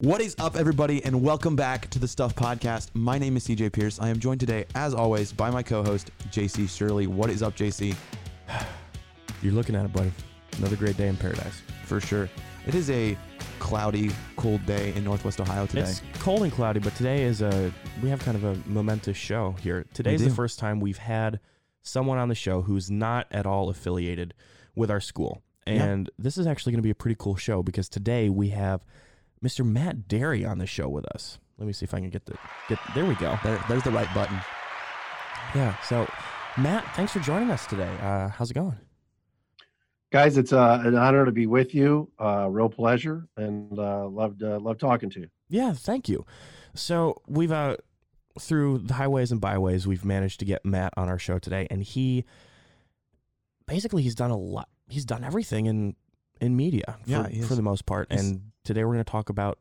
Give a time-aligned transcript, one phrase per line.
[0.00, 2.90] What is up, everybody, and welcome back to the Stuff Podcast.
[2.92, 3.98] My name is CJ Pierce.
[3.98, 7.06] I am joined today, as always, by my co-host JC Shirley.
[7.06, 7.96] What is up, JC?
[9.42, 10.12] You're looking at it, buddy.
[10.58, 11.62] Another great day in paradise.
[11.86, 12.28] For sure,
[12.66, 13.16] it is a
[13.58, 15.88] cloudy, cold day in Northwest Ohio today.
[15.88, 17.72] It's cold and cloudy, but today is a
[18.02, 19.86] we have kind of a momentous show here.
[19.94, 20.28] Today's do.
[20.28, 21.40] the first time we've had
[21.80, 24.34] someone on the show who's not at all affiliated
[24.74, 25.42] with our school.
[25.66, 25.84] Yeah.
[25.84, 28.84] And this is actually going to be a pretty cool show because today we have
[29.44, 29.64] Mr.
[29.64, 31.38] Matt Dery on the show with us.
[31.58, 32.36] Let me see if I can get the
[32.68, 33.38] get there we go.
[33.42, 34.38] there, there's the right button.
[35.54, 35.76] Yeah.
[35.82, 36.08] So
[36.58, 37.94] Matt, thanks for joining us today.
[38.00, 38.78] Uh, how's it going?
[40.12, 44.42] guys it's uh, an honor to be with you uh, real pleasure and uh, loved
[44.42, 46.24] uh, love talking to you Yeah, thank you.
[46.74, 47.76] So we've uh
[48.38, 51.82] through the highways and byways, we've managed to get Matt on our show today, and
[51.82, 52.24] he
[53.66, 54.68] basically he's done a lot.
[54.88, 55.96] He's done everything in
[56.40, 58.08] in media for, Yeah, for the most part.
[58.10, 59.58] And today we're going to talk about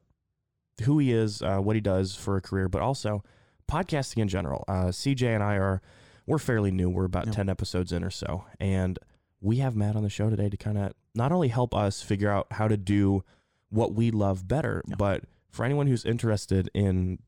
[0.84, 3.24] who he is, uh, what he does for a career, but also
[3.70, 4.66] podcasting in general.
[4.68, 5.82] Uh, CJ and I are
[6.28, 6.90] we're fairly new.
[6.90, 7.34] We're about Yeah.
[7.34, 8.98] ten episodes in or so, and
[9.42, 12.30] we have Matt on the show today to kind of not only help us figure
[12.32, 13.24] out how to do
[13.70, 14.96] what we love better, Yeah.
[14.98, 17.20] but for anyone who's interested in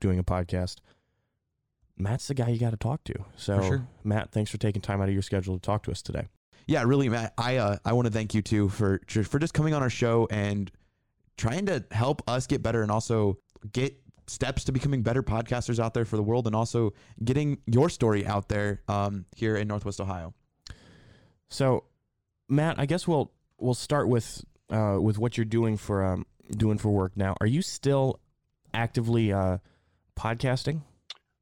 [0.00, 0.76] doing a podcast,
[1.98, 3.14] Matt's the guy you got to talk to.
[3.36, 3.88] So, sure.
[4.04, 6.26] Matt, thanks for taking time out of your schedule to talk to us today.
[6.66, 7.32] Yeah, really, Matt.
[7.38, 10.26] I uh, I want to thank you too for for just coming on our show
[10.30, 10.70] and
[11.36, 13.38] trying to help us get better and also
[13.72, 16.92] get steps to becoming better podcasters out there for the world and also
[17.24, 20.34] getting your story out there um, here in Northwest Ohio.
[21.48, 21.84] So,
[22.48, 26.78] Matt, I guess we'll we'll start with uh, with what you're doing for um, doing
[26.78, 27.36] for work now.
[27.40, 28.20] Are you still
[28.74, 29.58] actively uh,
[30.18, 30.82] podcasting?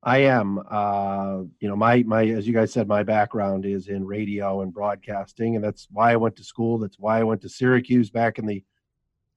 [0.05, 4.07] i am uh, you know my my as you guys said my background is in
[4.07, 7.49] radio and broadcasting and that's why i went to school that's why i went to
[7.49, 8.63] syracuse back in the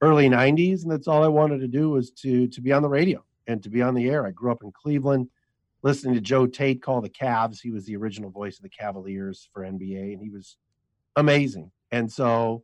[0.00, 2.88] early 90s and that's all i wanted to do was to to be on the
[2.88, 4.26] radio and to be on the air.
[4.26, 5.28] I grew up in cleveland
[5.82, 7.60] listening to Joe Tait call the Cavs.
[7.60, 10.56] he was the original voice of the cavaliers for nba and he was
[11.16, 11.72] amazing.
[11.90, 12.62] And so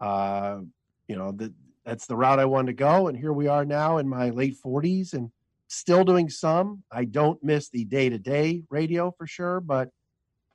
[0.00, 0.60] uh
[1.08, 1.52] you know that
[1.84, 4.56] that's the route i wanted to go and here we are now in my late
[4.64, 5.30] 40s and
[5.68, 6.82] still doing some.
[6.92, 9.90] I don't miss the day-to-day radio for sure but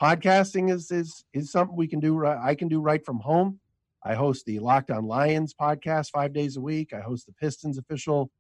[0.02, 3.60] podcasting is is is something we can do i can do right from home
[4.08, 6.94] i host the Locked On Lions podcast five days a week.
[6.94, 8.32] I host the pistons official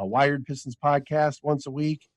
[0.00, 2.08] uh, wired pistons podcast once a week.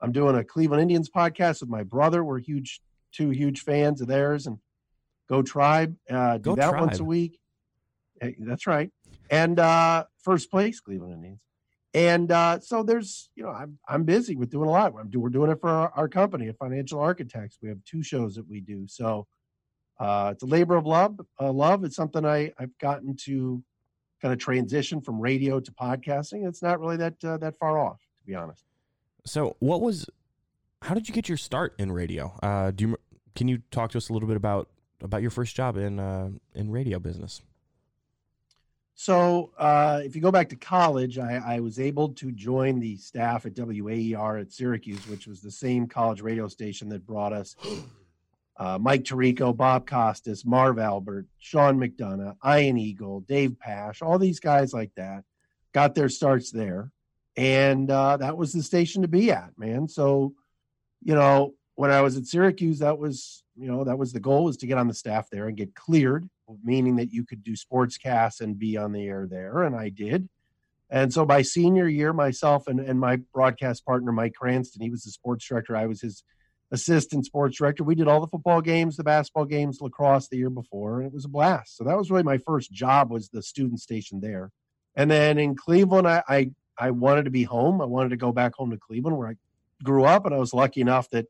[0.00, 2.24] I'm doing a cleveland indians podcast with my brother.
[2.24, 2.80] We're huge
[3.12, 4.58] two huge fans of theirs and
[5.28, 7.38] go tribe uh do Go that once a week.
[8.40, 8.90] That's right.
[9.30, 11.40] And uh first place cleveland indians.
[11.94, 14.92] And uh, so there's, you know, I'm I'm busy with doing a lot.
[14.98, 17.58] I'm do, we're doing it for our, our company, at Financial Architects.
[17.62, 18.86] We have two shows that we do.
[18.86, 19.26] So
[19.98, 21.20] uh, it's a labor of love.
[21.40, 21.84] Uh, love.
[21.84, 23.62] It's something I I've gotten to
[24.22, 26.46] kind of transition from radio to podcasting.
[26.46, 28.64] It's not really that uh, that far off, to be honest.
[29.24, 30.08] So, what was?
[30.82, 32.32] How did you get your start in radio?
[32.42, 32.96] Uh, do you
[33.34, 34.68] can you talk to us a little bit about
[35.02, 37.42] about your first job in uh, in radio business?
[39.00, 42.96] So uh, if you go back to college, I, I was able to join the
[42.96, 47.54] staff at WAER at Syracuse, which was the same college radio station that brought us
[48.58, 54.40] uh, Mike Tirico, Bob Costas, Marv Albert, Sean McDonough, Ian Eagle, Dave Pasch, all these
[54.40, 55.22] guys like that
[55.72, 56.90] got their starts there.
[57.36, 59.88] And uh, that was the station to be at, man.
[59.88, 60.34] So,
[61.04, 64.44] you know, when I was at Syracuse, that was, you know, that was the goal
[64.44, 66.28] was to get on the staff there and get cleared,
[66.64, 69.62] meaning that you could do sportscasts and be on the air there.
[69.62, 70.28] And I did.
[70.90, 75.04] And so by senior year, myself and, and my broadcast partner, Mike Cranston, he was
[75.04, 75.76] the sports director.
[75.76, 76.24] I was his
[76.70, 77.84] assistant sports director.
[77.84, 81.12] We did all the football games, the basketball games, lacrosse the year before, and it
[81.12, 81.76] was a blast.
[81.76, 84.50] So that was really my first job was the student station there.
[84.94, 87.80] And then in Cleveland, I, I, I wanted to be home.
[87.80, 89.34] I wanted to go back home to Cleveland where I
[89.82, 90.26] grew up.
[90.26, 91.26] And I was lucky enough that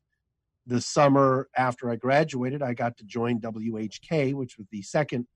[0.66, 5.26] the summer after I graduated, I got to join WHK, which was the second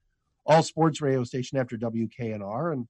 [0.45, 2.89] all sports radio station after WKNR, and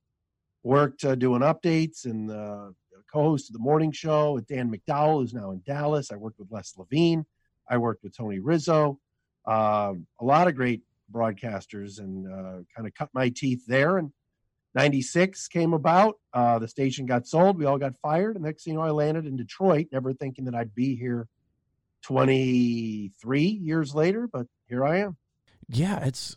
[0.62, 2.70] worked uh, doing updates and uh,
[3.12, 6.11] co-host of the morning show with Dan McDowell, who's now in Dallas.
[6.11, 7.26] I worked with Les Levine.
[7.69, 8.99] I worked with Tony Rizzo.
[9.47, 10.82] Um, a lot of great
[11.12, 13.99] broadcasters, and uh, kind of cut my teeth there.
[13.99, 14.12] And
[14.75, 16.19] 96 came about.
[16.32, 17.59] Uh, the station got sold.
[17.59, 18.37] We all got fired.
[18.37, 21.29] And next thing you know, I landed in Detroit, never thinking that I'd be here
[22.03, 25.17] 23 years later, but here I am.
[25.69, 26.37] Yeah, it's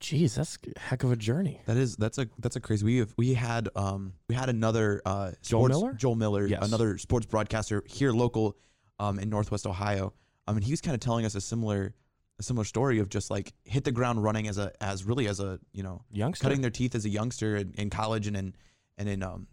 [0.00, 1.60] geez, that's a heck of a journey.
[1.66, 2.84] That is that's a that's a crazy.
[2.84, 5.92] We have we had um we had another uh Joel sports- Miller?
[5.94, 6.66] Joel Miller Yes.
[6.66, 8.56] another sports broadcaster here local
[8.98, 10.12] um in Northwest Ohio.
[10.46, 11.94] I mean he was kind of telling us a similar
[12.38, 15.40] a similar story of just like hit the ground running as a as really as
[15.40, 16.42] a you know Youngster.
[16.42, 18.54] cutting their teeth as a youngster in, in college and in
[18.98, 19.46] and in um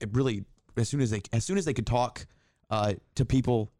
[0.00, 0.44] it really
[0.76, 2.26] as soon as they as soon as they could talk
[2.70, 3.70] uh, to people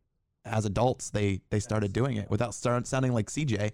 [0.45, 3.71] as adults, they they started doing it without start, sounding like CJ.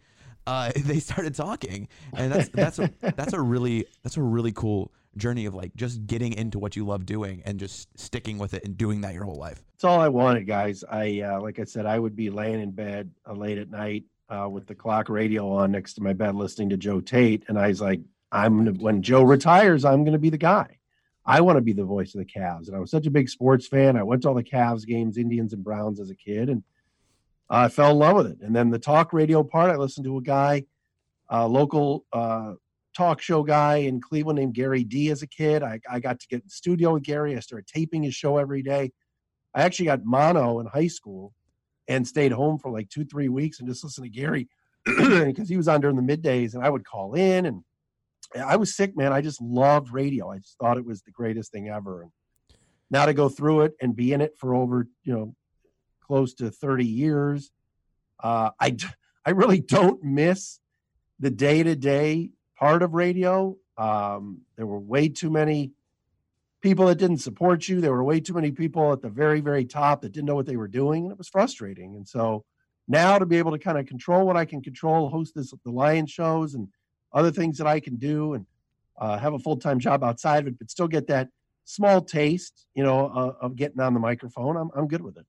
[0.49, 4.91] Uh, they started talking, and that's that's a, that's a really that's a really cool
[5.17, 8.65] journey of like just getting into what you love doing and just sticking with it
[8.65, 9.63] and doing that your whole life.
[9.75, 10.85] That's all I wanted, guys.
[10.91, 14.05] I uh, like I said, I would be laying in bed uh, late at night
[14.31, 17.59] uh, with the clock radio on next to my bed, listening to Joe Tait, and
[17.59, 18.01] I was like,
[18.33, 20.79] I'm gonna, when Joe retires, I'm going to be the guy.
[21.27, 23.29] I want to be the voice of the Cavs, and I was such a big
[23.29, 23.99] sports fan.
[23.99, 26.63] I went to all the Cavs games, Indians and Browns as a kid, and
[27.51, 28.39] I fell in love with it.
[28.43, 30.65] And then the talk radio part, I listened to a guy,
[31.29, 32.55] a local uh,
[32.97, 35.63] talk show guy in Cleveland named Gary Dee as a kid.
[35.63, 37.37] I, I got to get in studio with Gary.
[37.37, 38.93] I started taping his show every day.
[39.55, 41.33] I actually got mono in high school
[41.89, 44.49] and stayed home for like two, three weeks and just listened to Gary
[44.85, 47.63] because he was on during the middays and I would call in and
[48.37, 49.13] I was sick, man.
[49.13, 50.31] I just loved radio.
[50.31, 52.03] I just thought it was the greatest thing ever.
[52.03, 52.11] And
[52.91, 55.35] now to go through it and be in it for over, you know,
[56.09, 57.53] close to 30 years,
[58.21, 58.77] uh, I,
[59.25, 60.59] I really don't miss
[61.21, 63.57] the day to day part of radio.
[63.77, 65.73] Um, there were way too many
[66.61, 67.81] people that didn't support you.
[67.81, 70.47] There were way too many people at the very, very top that didn't know what
[70.47, 71.05] they were doing.
[71.05, 71.95] And it was frustrating.
[71.95, 72.45] And so
[72.89, 75.71] now to be able to kind of control what I can control, host this, the
[75.71, 76.69] Lion shows and
[77.13, 78.47] other things that I can do and
[78.99, 81.29] uh, have a full time job outside of it, but still get that
[81.65, 84.57] small taste, you know, uh, of getting on the microphone.
[84.57, 85.27] I'm, I'm good with it.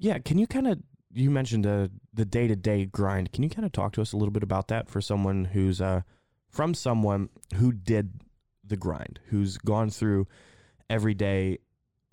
[0.00, 0.18] Yeah.
[0.18, 0.80] Can you kind of,
[1.12, 3.32] you mentioned uh, the day to day grind.
[3.32, 5.80] Can you kind of talk to us a little bit about that for someone who's
[5.80, 6.02] uh,
[6.48, 8.22] from someone who did
[8.64, 10.26] the grind, who's gone through
[10.88, 11.58] every day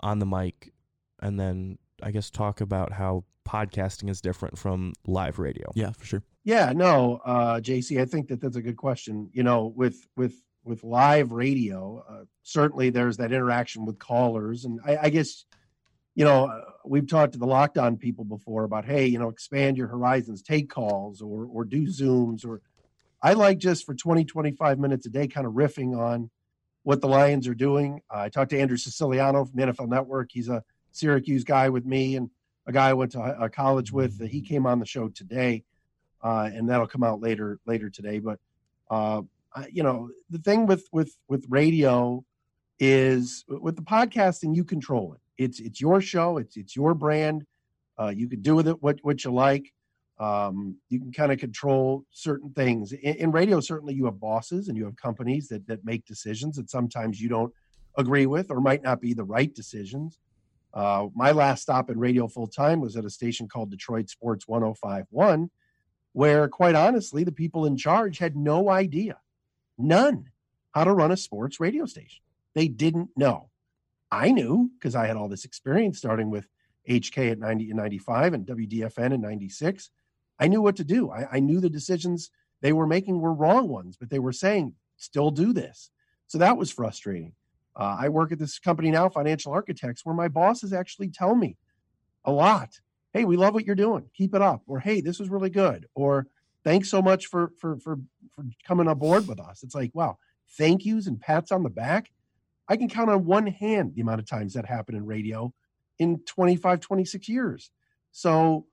[0.00, 0.72] on the mic,
[1.20, 5.70] and then I guess talk about how podcasting is different from live radio?
[5.74, 6.22] Yeah, for sure.
[6.44, 9.30] Yeah, no, uh, JC, I think that that's a good question.
[9.32, 14.80] You know, with with with live radio, uh, certainly there's that interaction with callers, and
[14.84, 15.44] I, I guess,
[16.18, 19.76] you know, we've talked to the Locked On people before about, hey, you know, expand
[19.76, 22.60] your horizons, take calls, or or do zooms, or
[23.22, 26.30] I like just for 20, 25 minutes a day, kind of riffing on
[26.82, 28.00] what the Lions are doing.
[28.10, 30.30] Uh, I talked to Andrew Siciliano from NFL Network.
[30.32, 30.62] He's a
[30.92, 32.30] Syracuse guy with me, and
[32.66, 34.20] a guy I went to a college with.
[34.28, 35.64] He came on the show today
[36.22, 38.18] uh, and that'll come out later later today.
[38.18, 38.38] But
[38.90, 39.22] uh,
[39.70, 42.24] you know, the thing with with with radio
[42.78, 45.20] is with the podcasting, you control it.
[45.38, 46.38] It's it's your show.
[46.38, 47.44] It's it's your brand.
[47.98, 49.72] Uh, you can do with it what what you like.
[50.18, 52.92] Um, you can kind of control certain things.
[52.92, 56.56] In, in, radio, certainly you have bosses and you have companies that that make decisions
[56.56, 57.52] that sometimes you don't
[57.96, 60.18] agree with or might not be the right decisions.
[60.74, 64.46] Uh, my last stop in radio full time was at a station called Detroit Sports
[64.46, 65.50] 1051
[66.18, 69.18] where quite honestly, the people in charge had no idea,
[69.78, 70.24] none,
[70.72, 72.20] how to run a sports radio station.
[72.54, 73.50] They didn't know.
[74.10, 76.48] I knew because I had all this experience starting with
[76.88, 79.90] HK at 90 and 95 and WDFN in 96.
[80.38, 81.10] I knew what to do.
[81.10, 84.74] I, I knew the decisions they were making were wrong ones, but they were saying,
[84.96, 85.90] still do this.
[86.26, 87.32] So that was frustrating.
[87.76, 91.56] Uh, I work at this company now, Financial Architects, where my bosses actually tell me
[92.24, 92.80] a lot
[93.12, 94.08] hey, we love what you're doing.
[94.14, 94.62] Keep it up.
[94.66, 95.86] Or hey, this was really good.
[95.94, 96.26] Or
[96.64, 97.98] thanks so much for for for
[98.34, 99.62] for coming aboard with us.
[99.62, 100.18] It's like, wow,
[100.56, 102.10] thank yous and pats on the back.
[102.68, 105.52] I can count on one hand the amount of times that happened in radio
[105.98, 107.70] in 25, 26 years.
[108.12, 108.66] So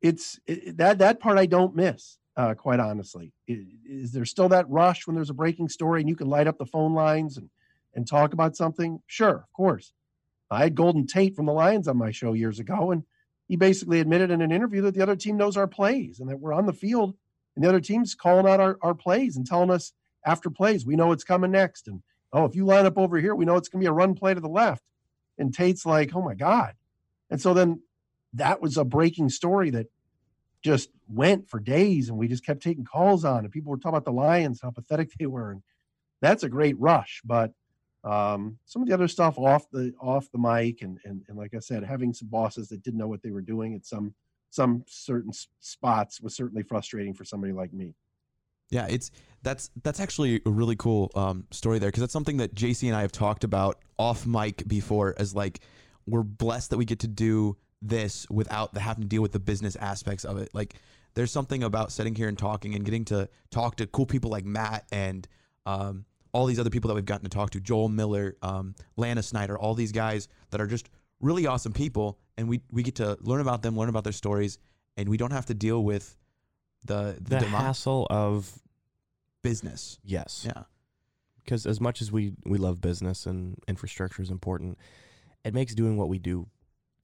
[0.00, 2.18] it's it, that that part I don't miss.
[2.36, 6.08] Uh, quite honestly, is, is there still that rush when there's a breaking story and
[6.08, 7.48] you can light up the phone lines and
[7.94, 9.00] and talk about something?
[9.06, 9.92] Sure, of course.
[10.50, 13.04] I had Golden Tate from the Lions on my show years ago, and
[13.48, 16.38] he basically admitted in an interview that the other team knows our plays and that
[16.38, 17.16] we're on the field
[17.54, 19.92] and the other team's calling out our, our plays and telling us
[20.24, 21.88] after plays, we know it's coming next.
[21.88, 22.02] And
[22.36, 24.14] oh, if you line up over here, we know it's going to be a run
[24.14, 24.84] play to the left.
[25.38, 26.74] And Tate's like, oh my God.
[27.30, 27.82] And so then
[28.34, 29.86] that was a breaking story that
[30.62, 33.90] just went for days and we just kept taking calls on and people were talking
[33.96, 35.52] about the Lions, how pathetic they were.
[35.52, 35.62] And
[36.20, 37.22] that's a great rush.
[37.24, 37.52] But
[38.04, 41.54] um, some of the other stuff off the off the mic and, and and like
[41.54, 44.14] I said, having some bosses that didn't know what they were doing at some
[44.50, 47.94] some certain spots was certainly frustrating for somebody like me.
[48.70, 49.10] Yeah, it's
[49.42, 52.96] that's that's actually a really cool um, story there because that's something that JC and
[52.96, 55.14] I have talked about off mic before.
[55.18, 55.60] As like,
[56.06, 59.38] we're blessed that we get to do this without the having to deal with the
[59.38, 60.50] business aspects of it.
[60.52, 60.74] Like,
[61.14, 64.44] there's something about sitting here and talking and getting to talk to cool people like
[64.44, 65.28] Matt and
[65.64, 69.22] um, all these other people that we've gotten to talk to, Joel Miller, um, Lana
[69.22, 73.16] Snyder, all these guys that are just really awesome people, and we we get to
[73.20, 74.58] learn about them, learn about their stories,
[74.96, 76.16] and we don't have to deal with
[76.86, 78.58] the the, the hassle of
[79.42, 79.98] business.
[80.04, 80.44] Yes.
[80.46, 80.62] Yeah.
[81.44, 84.78] because as much as we we love business and infrastructure is important,
[85.44, 86.46] it makes doing what we do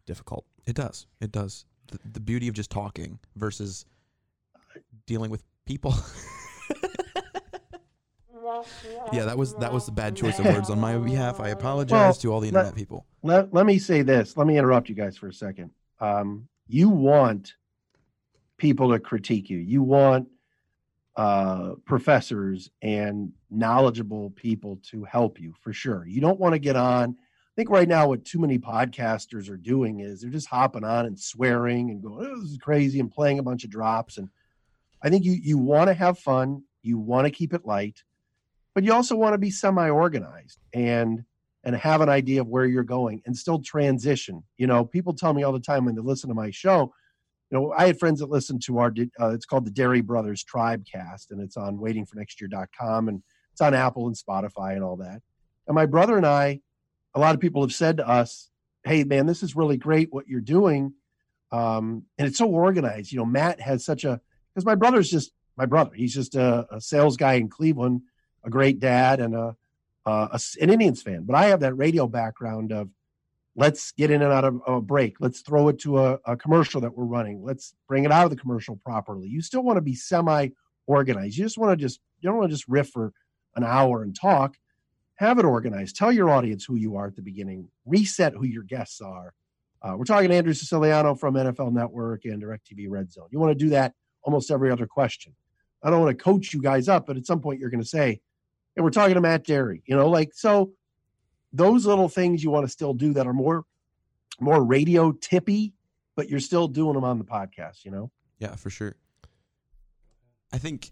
[0.06, 0.44] difficult.
[0.66, 1.06] It does.
[1.20, 1.64] It does.
[1.88, 3.84] The, the beauty of just talking versus
[5.06, 5.94] dealing with people.
[9.12, 11.40] yeah, that was that was the bad choice of words on my behalf.
[11.40, 13.06] I apologize Well, to all the let- internet people.
[13.22, 14.36] let, let me say this.
[14.36, 15.70] Let me interrupt you guys for a second.
[16.00, 17.54] Um, you want
[18.62, 19.58] people to critique you.
[19.58, 20.28] You want
[21.16, 26.06] uh, professors and knowledgeable people to help you for sure.
[26.06, 27.16] You don't want to get on.
[27.18, 31.06] I think right now what too many podcasters are doing is they're just hopping on
[31.06, 34.16] and swearing and going, oh, "This is crazy," and playing a bunch of drops.
[34.16, 34.28] And
[35.02, 36.62] I think you you want to have fun.
[36.82, 38.04] You want to keep it light,
[38.74, 41.24] but you also want to be semi-organized and
[41.64, 44.44] and have an idea of where you're going and still transition.
[44.56, 46.92] You know, people tell me all the time when they listen to my show,
[47.52, 50.42] you know, I had friends that listened to our, uh, it's called the Dery Brothers
[50.42, 55.20] Tribe Cast, and it's on waitingfornextyear.com and it's on Apple and Spotify and all that.
[55.66, 56.60] And my brother and I,
[57.14, 58.48] a lot of people have said to us,
[58.84, 60.94] Hey man, this is really great what you're doing.
[61.52, 63.12] Um, and it's so organized.
[63.12, 64.18] You know, Matt has such a,
[64.54, 65.92] because my brother's just my brother.
[65.94, 68.00] He's just a, a sales guy in Cleveland,
[68.42, 69.56] a great dad and a,
[70.06, 72.88] uh, a an Indians fan, but I have that radio background of
[73.54, 75.16] let's get in and out of a break.
[75.20, 77.42] Let's throw it to a, a commercial that we're running.
[77.42, 79.28] Let's bring it out of the commercial properly.
[79.28, 80.48] You still want to be semi
[80.86, 81.36] organized.
[81.36, 83.12] You just want to just, you don't want to just riff for
[83.56, 84.56] an hour and talk.
[85.16, 85.96] Have it organized.
[85.96, 87.68] Tell your audience who you are at the beginning.
[87.84, 89.34] Reset who your guests are.
[89.82, 93.28] Uh, we're talking to Andrew Siciliano from NFL Network and DirecTV Red Zone.
[93.30, 95.34] You want to do that almost every other question.
[95.82, 97.88] I don't want to coach you guys up, but at some point you're going to
[97.88, 98.20] say,
[98.76, 100.70] and we're talking to Matt Dery, you know, like so
[101.52, 103.64] those little things you want to still do that are more
[104.40, 105.74] more radio tippy,
[106.16, 108.10] but you're still doing them on the podcast, you know?
[108.38, 108.96] Yeah, for sure.
[110.52, 110.90] I think,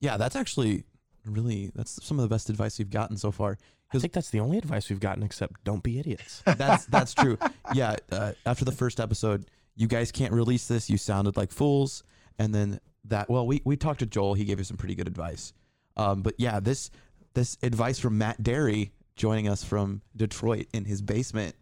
[0.00, 0.84] yeah, that's actually
[1.24, 3.58] really that's some of the best advice we've gotten so far.
[3.92, 6.42] I think that's the only advice we've gotten, except don't be idiots.
[6.56, 7.38] That's that's true.
[7.72, 9.46] Yeah, uh, after the first episode,
[9.76, 10.90] you guys can't release this.
[10.90, 12.02] You sounded like fools,
[12.36, 13.30] and then that.
[13.30, 14.34] Well, we we talked to Joel.
[14.34, 15.52] He gave us some pretty good advice.
[15.96, 16.90] Um, but yeah, this
[17.34, 21.54] this advice from Matt Dery joining us from Detroit in his basement.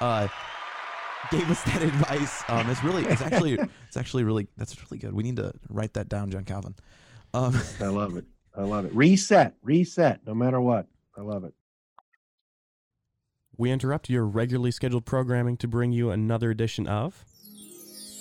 [0.00, 0.28] Uh,
[1.30, 2.42] gave us that advice.
[2.48, 3.54] Um, it's really, it's actually,
[3.86, 5.12] it's actually really, that's really good.
[5.12, 6.74] We need to write that down, John Calvin.
[7.34, 8.24] Um, I love it.
[8.56, 8.94] I love it.
[8.94, 10.86] Reset, reset, no matter what.
[11.16, 11.54] I love it.
[13.56, 17.24] We interrupt your regularly scheduled programming to bring you another edition of.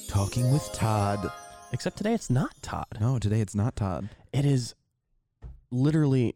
[0.08, 1.32] talking with Todd.
[1.72, 2.88] Except today it's not Todd.
[3.00, 4.10] No, today it's not Todd.
[4.34, 4.74] It is
[5.70, 6.36] literally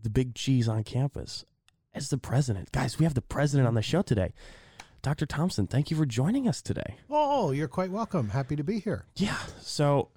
[0.00, 1.44] the big cheese on campus.
[1.96, 2.70] It's the president.
[2.72, 4.34] Guys, we have the president on the show today.
[5.00, 5.24] Dr.
[5.24, 6.96] Thompson, thank you for joining us today.
[7.08, 8.28] Oh, you're quite welcome.
[8.28, 9.06] Happy to be here.
[9.16, 9.38] Yeah.
[9.62, 10.10] So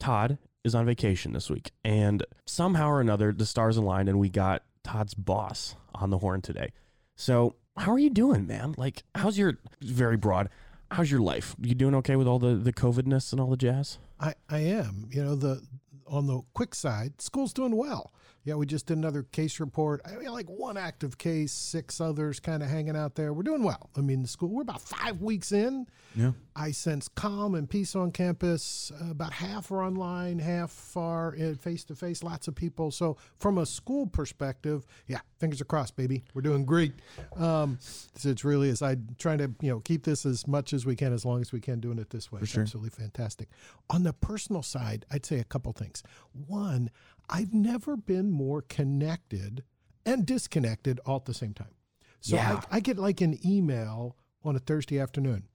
[0.00, 4.30] Todd is on vacation this week, and somehow or another, the stars aligned, and we
[4.30, 6.72] got Todd's boss on the horn today.
[7.14, 8.74] So, how are you doing, man?
[8.78, 10.48] Like, how's your very broad?
[10.90, 11.54] How's your life?
[11.60, 13.98] You doing okay with all the the COVIDness and all the jazz?
[14.18, 15.08] I, I am.
[15.10, 15.62] You know, the
[16.06, 18.12] on the quick side, school's doing well.
[18.44, 20.00] Yeah, we just did another case report.
[20.04, 23.32] I mean, like one active case, six others kind of hanging out there.
[23.32, 23.90] We're doing well.
[23.96, 25.86] I mean, the school, we're about five weeks in.
[26.16, 26.32] Yeah.
[26.56, 28.90] I sense calm and peace on campus.
[29.00, 32.22] Uh, about half are online, half are face to face.
[32.24, 32.90] Lots of people.
[32.90, 36.24] So, from a school perspective, yeah, fingers are crossed, baby.
[36.34, 36.92] We're doing great.
[37.36, 38.82] Um, so it's really is.
[38.82, 41.52] I trying to you know keep this as much as we can, as long as
[41.52, 42.40] we can, doing it this way.
[42.40, 42.62] For sure.
[42.62, 43.48] Absolutely fantastic.
[43.88, 46.02] On the personal side, I'd say a couple things.
[46.46, 46.90] One,
[47.32, 49.64] I've never been more connected
[50.04, 51.74] and disconnected all at the same time.
[52.20, 52.60] So Yeah.
[52.70, 55.48] I, I get like an email on a Thursday afternoon.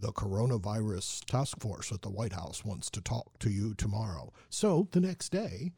[0.00, 4.32] The coronavirus task force at the White House wants to talk to you tomorrow.
[4.48, 5.72] So the next day,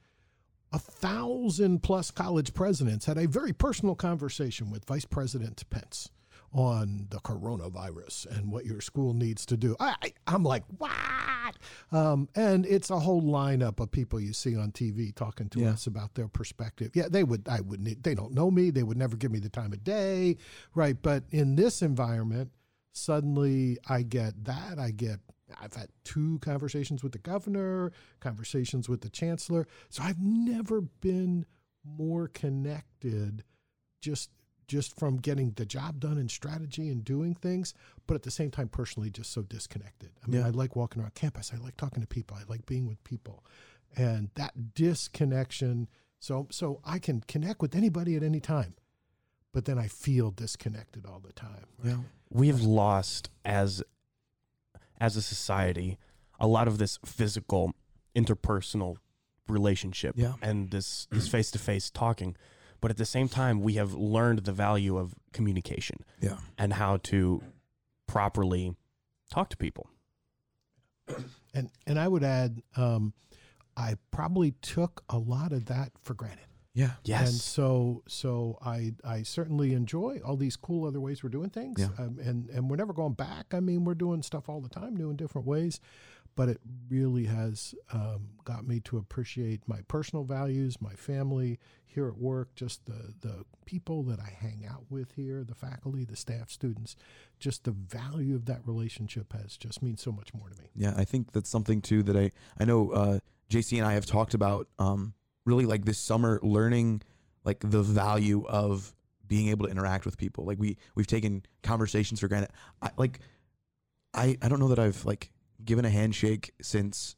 [0.73, 6.11] a thousand plus college presidents had a very personal conversation with Vice President Pence
[6.52, 9.76] on the coronavirus and what your school needs to do.
[9.78, 10.90] I, I, I'm like, what?
[11.92, 15.71] Um, and it's a whole lineup of people you see on TV talking to Yeah.
[15.71, 16.90] us about their perspective.
[16.95, 18.71] Yeah, they would, I would, need- they don't know me.
[18.71, 20.37] They would never give me the time of day.
[20.75, 20.97] Right.
[21.00, 22.50] But in this environment,
[22.92, 24.78] suddenly I get that.
[24.78, 25.21] I get,
[25.61, 29.66] I've had two conversations with the governor, conversations with the chancellor.
[29.88, 31.47] So I've never been
[31.85, 33.45] more connected
[34.02, 34.30] just
[34.71, 37.75] just from getting the job done and strategy and doing things,
[38.07, 40.11] but at the same time personally just so disconnected.
[40.25, 40.47] I mean, Yeah.
[40.47, 41.50] I like walking around campus.
[41.53, 42.37] I like talking to people.
[42.41, 43.45] I like being with people.
[43.97, 45.89] And that disconnection
[46.21, 48.75] so so I can connect with anybody at any time.
[49.53, 51.67] But then I feel disconnected all the time.
[51.83, 51.91] right?
[51.93, 52.03] Yeah.
[52.31, 53.83] we have lost as
[55.00, 55.99] as a society
[56.39, 57.75] a lot of this physical
[58.15, 58.97] interpersonal
[59.49, 60.35] relationship Yeah.
[60.43, 62.37] and this this face-to-face talking
[62.80, 66.38] But at the same time, we have learned the value of communication Yeah.
[66.56, 67.42] and how to
[68.06, 68.75] properly
[69.30, 69.88] talk to people.
[71.54, 73.12] And and I would add, um,
[73.76, 76.46] I probably took a lot of that for granted.
[76.72, 76.92] Yeah.
[77.04, 77.28] Yes.
[77.30, 81.80] And so so I I certainly enjoy all these cool other ways we're doing things.
[81.80, 81.88] Yeah.
[81.99, 83.46] Um, and and we're never going back.
[83.52, 85.80] I mean, we're doing stuff all the time, new in different ways.
[86.40, 92.09] But it really has um, got me to appreciate my personal values, my family here
[92.09, 96.16] at work, just the the people that I hang out with here, the faculty, the
[96.16, 96.97] staff, students.
[97.38, 100.70] Just the value of that relationship has just means so much more to me.
[100.75, 103.18] Yeah, I think that's something too that I I know uh,
[103.50, 104.66] JC and I have talked about.
[104.78, 105.12] Um,
[105.44, 107.02] really, like this summer, learning
[107.44, 108.94] like the value of
[109.28, 110.47] being able to interact with people.
[110.47, 112.50] Like we we've taken conversations for granted.
[112.80, 113.20] I, like
[114.14, 115.30] I I don't know that I've like
[115.64, 117.17] given a handshake since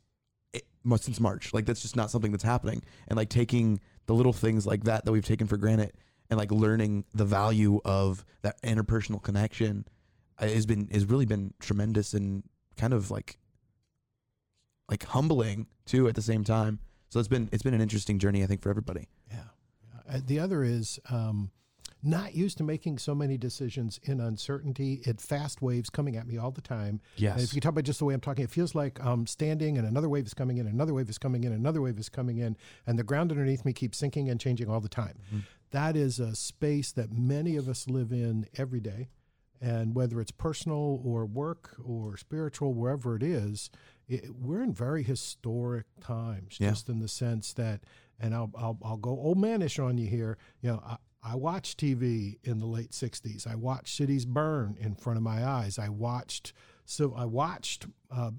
[0.52, 0.64] it,
[0.96, 1.52] since March.
[1.52, 2.82] Like that's just not something that's happening.
[3.08, 5.92] And like taking the little things like that that we've taken for granted
[6.30, 9.86] and like learning the value of that interpersonal connection
[10.38, 12.42] uh, has been has really been tremendous and
[12.76, 13.38] kind of like
[14.88, 16.78] like humbling too at the same time.
[17.10, 19.08] So it's been it's been an interesting journey I think for everybody.
[19.30, 19.44] Yeah.
[20.10, 21.50] Uh, the other is um,
[22.02, 25.00] not used to making so many decisions in uncertainty.
[25.04, 27.00] It fast waves coming at me all the time.
[27.16, 27.34] yes.
[27.34, 29.78] And if you talk about just the way I'm talking, it feels like I'm standing
[29.78, 32.38] and another wave is coming in, another wave is coming in, another wave is coming
[32.38, 32.56] in,
[32.86, 35.18] and the ground underneath me keeps sinking and changing all the time.
[35.28, 35.38] Mm-hmm.
[35.70, 39.08] That is a space that many of us live in every day.
[39.60, 43.70] And whether it's personal or work or spiritual, wherever it is,
[44.08, 46.70] it, we're in very historic times, Yeah.
[46.70, 47.82] just in the sense that,
[48.18, 50.36] and I'll, I'll, I'll go oh, old manish on you here.
[50.62, 53.46] You know, I, I watched TV in the late '60s.
[53.46, 55.78] I watched cities burn in front of my eyes.
[55.78, 56.52] I watched,
[56.84, 58.32] so I watched uh,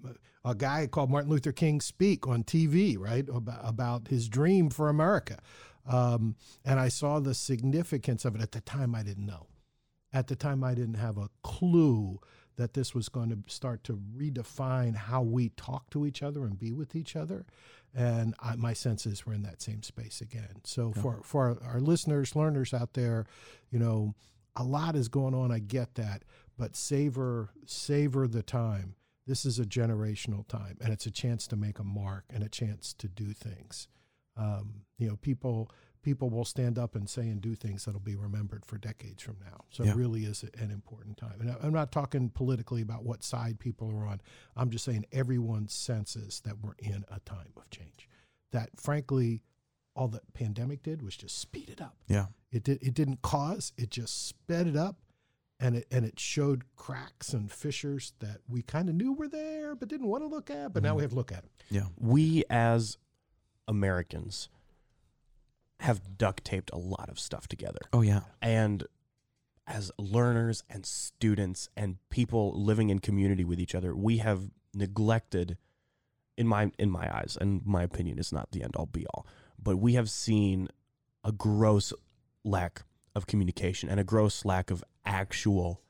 [0.44, 4.90] a guy called Martin Luther King speak on TV, right, about, about his dream for
[4.90, 5.40] America,
[5.88, 6.36] um,
[6.66, 8.42] and I saw the significance of it.
[8.42, 9.48] At the time, I didn't know.
[10.12, 12.20] At the time, I didn't have a clue
[12.56, 16.60] that this was going to start to redefine how we talk to each other and
[16.60, 17.46] be with each other.
[17.96, 20.62] And I, my sense is we're in that same space again.
[20.64, 23.26] So for for our, our listeners, learners out there,
[23.70, 24.16] you know,
[24.56, 25.52] a lot is going on.
[25.52, 26.24] I get that,
[26.58, 28.96] but savor savor the time.
[29.26, 32.50] This is a generational time, and it's a chance to make a mark and a
[32.50, 33.88] chance to do things.
[34.36, 35.70] Um, you know, people
[36.04, 39.38] people will stand up and say and do things that'll be remembered for decades from
[39.44, 39.66] now.
[39.72, 39.92] So Yeah.
[39.92, 41.42] it really is an important time.
[41.42, 44.22] And I'm not talking politically about what side people are on.
[44.56, 48.08] I'm just saying everyone senses that we're in a time of change.
[48.52, 49.42] That frankly,
[49.96, 51.96] all the pandemic did was just speed it up.
[52.08, 52.28] Yeah.
[52.52, 52.84] It did.
[52.84, 53.74] It didn't cause.
[53.78, 54.98] It just sped it up,
[55.60, 59.74] and it and it showed cracks and fissures that we kind of knew were there,
[59.76, 60.74] but didn't want to look at.
[60.74, 60.98] But now Mhm.
[60.98, 61.52] we have to look at them.
[61.70, 61.88] Yeah.
[61.98, 62.98] we as
[63.68, 64.50] Americans
[65.84, 67.82] have duct taped a lot of stuff together.
[67.92, 68.22] Oh yeah.
[68.42, 68.86] And
[69.68, 75.58] as learners and students and people living in community with each other, we have neglected
[76.38, 79.28] in my in my eyes, and my opinion is not the end all be all,
[79.62, 80.70] but we have seen
[81.24, 81.92] a gross
[82.46, 85.82] lack of communication and a gross lack of actual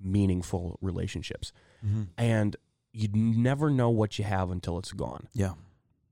[0.00, 1.52] meaningful relationships.
[1.86, 2.02] Mm-hmm.
[2.18, 2.56] And
[2.92, 5.52] you never know what you have until it's gone Yeah.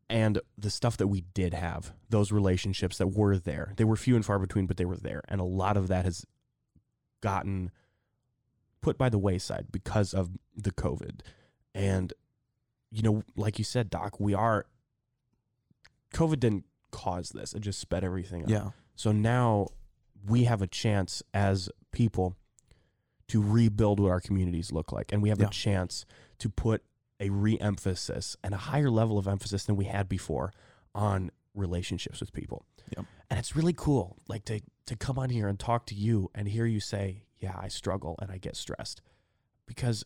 [0.09, 4.15] And the stuff that we did have, those relationships that were there, they were few
[4.15, 5.23] and far between, but they were there.
[5.29, 6.25] And a lot of that has
[7.21, 7.71] gotten
[8.81, 11.21] put by the wayside because of the COVID.
[11.75, 12.13] And,
[12.93, 14.67] you know, like you said, Doc, we are,
[16.15, 18.49] COVID didn't cause this, it just sped everything up.
[18.49, 18.71] Yeah.
[18.95, 19.69] So now
[20.27, 22.37] we have a chance as people
[23.29, 25.13] to rebuild what our communities look like.
[25.13, 25.49] And we have Yeah.
[25.49, 26.07] a chance
[26.39, 26.85] to put
[27.21, 30.53] a re emphasis and a higher level of emphasis than we had before
[30.95, 32.65] on relationships with people.
[32.97, 33.07] Yep.
[33.31, 36.47] And it's really cool, like to, to come on here and talk to you and
[36.49, 39.01] hear you say, Yeah, I struggle and I get stressed
[39.67, 40.05] because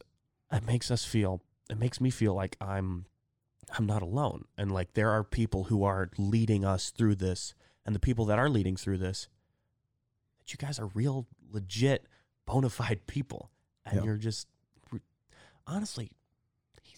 [0.53, 3.07] it makes us feel, it makes me feel like I'm.
[3.79, 4.47] I'm not alone.
[4.59, 7.55] And like there are people who are leading us through this
[7.87, 9.29] and the people that are leading through this
[10.41, 12.07] that you guys are real legit
[12.47, 13.53] bona fide people
[13.87, 14.05] and Yeah.
[14.05, 14.49] you're just
[15.69, 16.11] honestly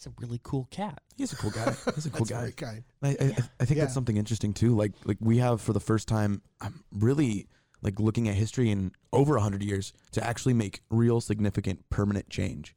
[0.03, 1.73] he's a really cool cat He's a cool guy.
[1.95, 2.41] He's a cool That's guy.
[2.41, 2.85] very kind.
[3.03, 3.39] I, I, Yeah.
[3.61, 3.85] I think Yeah.
[3.85, 4.75] that's something interesting too.
[4.75, 7.47] Like like we have for the first time, I'm really
[7.83, 12.75] like looking at history in over hundred years to actually make real significant permanent change,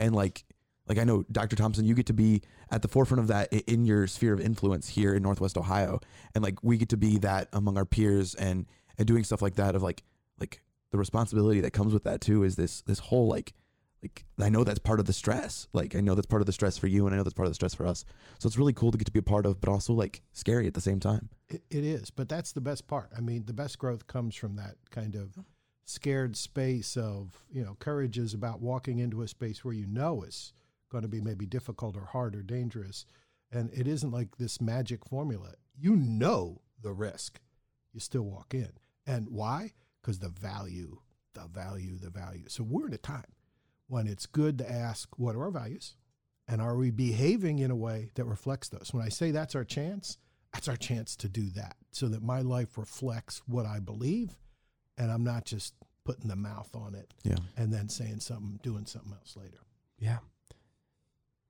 [0.00, 0.44] and like
[0.88, 1.56] like I know Dr.
[1.56, 4.88] Thompson, you get to be at the forefront of that in your sphere of influence
[4.88, 6.00] here in Northwest Ohio,
[6.34, 8.66] and like we get to be that among our peers and
[8.98, 10.02] and doing stuff like that of like
[10.40, 10.60] like
[10.92, 13.52] the responsibility that comes with that too is this this whole like
[14.02, 15.68] like I know that's part of the stress.
[15.72, 17.46] Like I know that's part of the stress for you, and I know that's part
[17.46, 18.04] of the stress for us.
[18.38, 20.66] So it's really cool to get to be a part of, but also like scary
[20.66, 21.28] at the same time.
[21.48, 23.10] It, it is, but that's the best part.
[23.16, 25.38] I mean, the best growth comes from that kind of
[25.84, 30.22] scared space of, you know, courage is about walking into a space where you know
[30.22, 30.52] is
[30.90, 33.06] going to be maybe difficult or hard or dangerous.
[33.50, 35.52] And it isn't like this magic formula.
[35.78, 37.40] You know the risk.
[37.92, 38.70] You still walk in.
[39.06, 39.72] And why?
[40.00, 41.00] Because the value,
[41.34, 42.44] the value, the value.
[42.48, 43.26] So we're in a time
[43.92, 45.96] when it's good to ask, what are our values?
[46.48, 48.88] And are we behaving in a way that reflects those?
[48.90, 50.16] When I say that's our chance,
[50.54, 54.30] that's our chance to do that so that my life reflects what I believe
[54.96, 55.74] and I'm not just
[56.04, 57.36] putting the mouth on it Yeah.
[57.58, 59.58] and then saying something, doing something else later.
[59.98, 60.18] Yeah.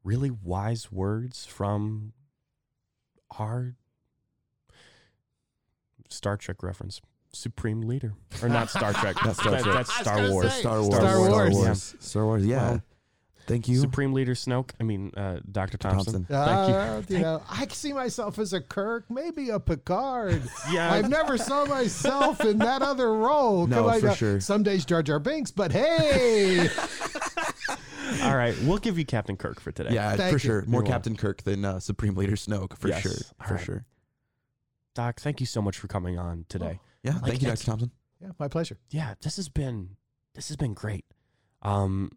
[0.03, 2.13] Really wise words from
[3.39, 3.77] our
[6.09, 7.01] Star Trek reference.
[7.33, 8.15] Supreme leader.
[8.43, 9.17] Or not Star Trek.
[9.25, 9.75] Not Star That- Trek.
[9.75, 10.53] That's I was Star gonna Wars.
[10.53, 10.61] say.
[10.61, 10.95] Star Wars.
[10.95, 11.27] Star Wars.
[11.31, 11.55] Star Yeah.
[11.55, 11.95] Wars.
[12.01, 12.47] Star Wars.
[12.47, 12.71] Yeah.
[12.71, 12.83] Well,
[13.49, 14.71] Thank you, Supreme leader Snoke.
[14.79, 15.77] I mean, uh, Dr.
[15.77, 16.25] Thompson.
[16.25, 16.27] Thompson.
[16.27, 17.17] Thank you.
[17.17, 20.43] Uh, you know, I see myself as a Kirk, maybe a Picard.
[20.71, 20.93] Yeah.
[20.93, 23.67] I've never saw myself in that other role.
[23.67, 24.41] No, Come on, for uh, sure.
[24.41, 26.69] Some days Jar Jar Binks, but hey,
[28.23, 28.55] All right.
[28.63, 29.91] We'll give you Captain Kirk for today.
[29.95, 30.39] Yeah, Thank for you.
[30.39, 30.65] sure.
[30.67, 33.03] More You're Captain Kirk than uh, Supreme Leader Snoke, for Yes.
[33.03, 33.13] sure.
[33.41, 33.65] All For right.
[33.65, 33.85] sure.
[34.95, 36.79] Doc, thank you so much for coming on today.
[37.03, 37.15] Yeah.
[37.15, 37.67] Like, thank you, it's- Dr.
[37.71, 37.91] Thompson.
[38.21, 38.79] yeah, my pleasure.
[38.91, 39.97] yeah, this has been
[40.35, 41.05] this has been great.
[41.63, 42.13] Um,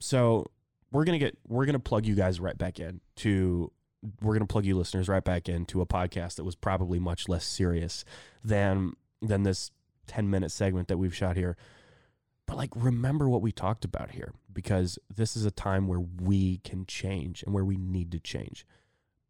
[0.00, 0.46] so
[0.92, 3.72] we're gonna get we're gonna plug you guys right back in to
[4.22, 7.44] we're gonna plug you listeners right back into a podcast that was probably much less
[7.44, 8.04] serious
[8.44, 9.70] than than this
[10.06, 11.56] ten minute segment that we've shot here.
[12.46, 16.58] But like, remember what we talked about here because this is a time where we
[16.58, 18.64] can change and where we need to change.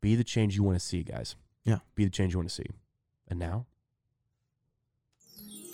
[0.02, 1.34] Be the change you want to see, guys.
[1.64, 1.78] Yeah.
[1.94, 2.66] Be the change you want to see.
[3.26, 3.64] And now,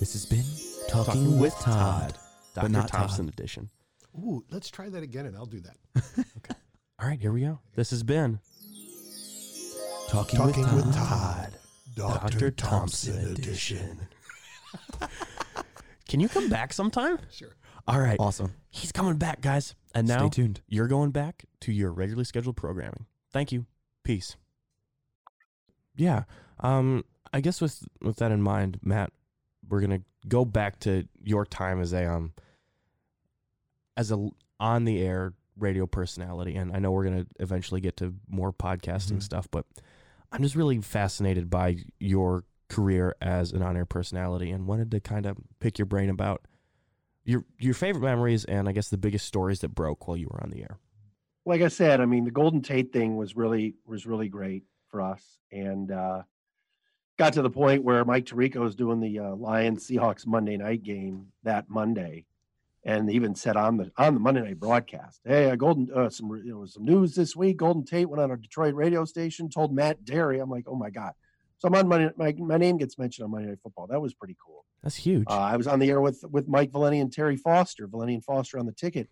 [0.02, 0.42] This has been
[0.88, 2.14] Talking, Talking with with Todd.
[2.56, 2.68] Dr.
[2.70, 3.70] not Thompson edition.
[4.16, 5.76] Ooh, let's try that again, and I'll do that.
[6.38, 6.54] Okay.
[7.00, 7.60] All right, here we go.
[7.76, 8.40] This has been
[10.08, 11.54] Talking, Talking with, with Todd.
[11.96, 12.32] Todd.
[12.32, 12.50] Dr.
[12.50, 14.00] Thompson edition.
[16.08, 17.20] Can you come back sometime?
[17.30, 17.54] Sure.
[17.86, 18.16] All right.
[18.18, 18.54] Awesome.
[18.70, 19.76] He's coming back, guys.
[19.94, 20.62] And now Stay tuned.
[20.66, 23.06] you're going back to your regularly scheduled programming.
[23.32, 23.66] Thank you.
[24.02, 24.34] Peace.
[25.94, 26.24] Yeah.
[26.58, 29.12] Um I guess with with that in mind, Matt,
[29.72, 32.32] we're going to go back to your time as a um
[33.96, 34.28] as a
[34.60, 38.52] on the air radio personality and I know we're going to eventually get to more
[38.52, 39.22] podcasting Mhm.
[39.22, 39.64] stuff, but
[40.30, 45.26] I'm just really fascinated by your career as an on-air personality and wanted to kind
[45.26, 46.46] of pick your brain about
[47.24, 50.42] your your favorite memories and I guess the biggest stories that broke while you were
[50.42, 50.78] on the air.
[51.46, 55.00] like I said, I mean, the Golden Tate thing was really was really great for
[55.02, 56.22] us, and uh,
[57.18, 60.82] got to the point where Mike Tirico was doing the uh, Lions Seahawks Monday night
[60.82, 62.26] game that Monday,
[62.84, 66.28] and even said on the on the Monday night broadcast, "Hey, uh, Golden, uh, some
[66.44, 67.58] you know some news this week.
[67.58, 70.40] Golden Tate went on a Detroit radio station, told Matt Dery.
[70.40, 71.12] I'm like, oh my god."
[71.58, 73.86] So I'm on Monday, my my name gets mentioned on Monday Night Football.
[73.86, 74.64] That was pretty cool.
[74.82, 75.26] That's huge.
[75.28, 78.24] Uh, I was on the air with with Mike Valenti and Terry Foster, Valenti and
[78.24, 79.08] Foster on the ticket,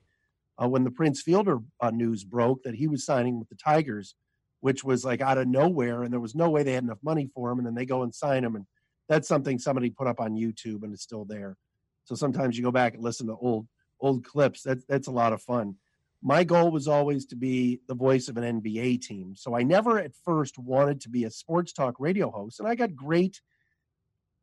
[0.61, 4.17] uh, when the Prince Fielder uh, news broke that he was signing with the Tigers,
[4.61, 7.31] which was like out of nowhere, and there was no way they had enough money
[7.35, 8.67] for him, and then they go and sign him, and
[9.09, 11.57] that's something somebody put up on YouTube, and it's still there.
[12.05, 13.67] So sometimes you go back and listen to old
[14.01, 14.63] old clips.
[14.63, 15.77] That's that's a lot of fun.
[16.23, 19.99] My goal was always to be the voice of an NBA team, so I never
[19.99, 23.41] at first wanted to be a sports talk radio host, and I got great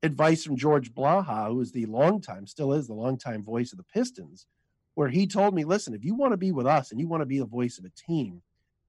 [0.04, 3.84] advice from George Blaha, who is the longtime, still is the longtime voice of the
[3.84, 4.48] Pistons,
[4.96, 7.22] where he told me, listen, if you want to be with us and you want
[7.22, 8.42] to be the voice of a team,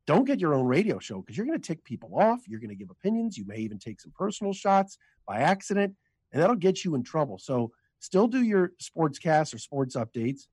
[0.08, 2.48] don't get your own radio show because you're going to tick people off.
[2.48, 3.36] You're going to give opinions.
[3.36, 5.94] You may even take some personal shots by accident,
[6.32, 7.38] and that'll get you in trouble.
[7.38, 10.46] So still do your sports casts or sports updates.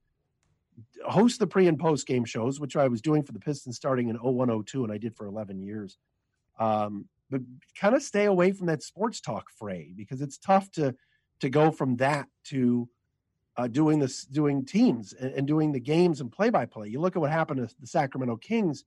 [1.08, 4.10] Host the pre and post game shows, which I was doing for the Pistons starting
[4.10, 5.98] in 0102, and I did for 11 years.
[6.60, 7.40] Um, but
[7.80, 10.94] kind of stay away from that sports talk fray because it's tough to
[11.40, 12.90] to go from that to
[13.56, 16.90] uh, doing this doing teams and, and doing the games and play by play.
[16.90, 18.84] You look at what happened to the Sacramento Kings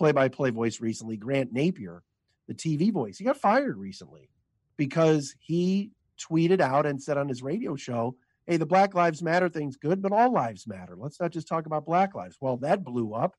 [0.00, 2.00] play by play voice recently, Grant Napear,
[2.48, 3.18] the TV voice.
[3.18, 4.30] He got fired recently
[4.76, 9.48] because he tweeted out and said on his radio show, "Hey, the Black Lives Matter
[9.48, 10.96] thing's good, but all lives matter.
[10.96, 13.36] Let's not just talk about Black lives." Well, that blew up,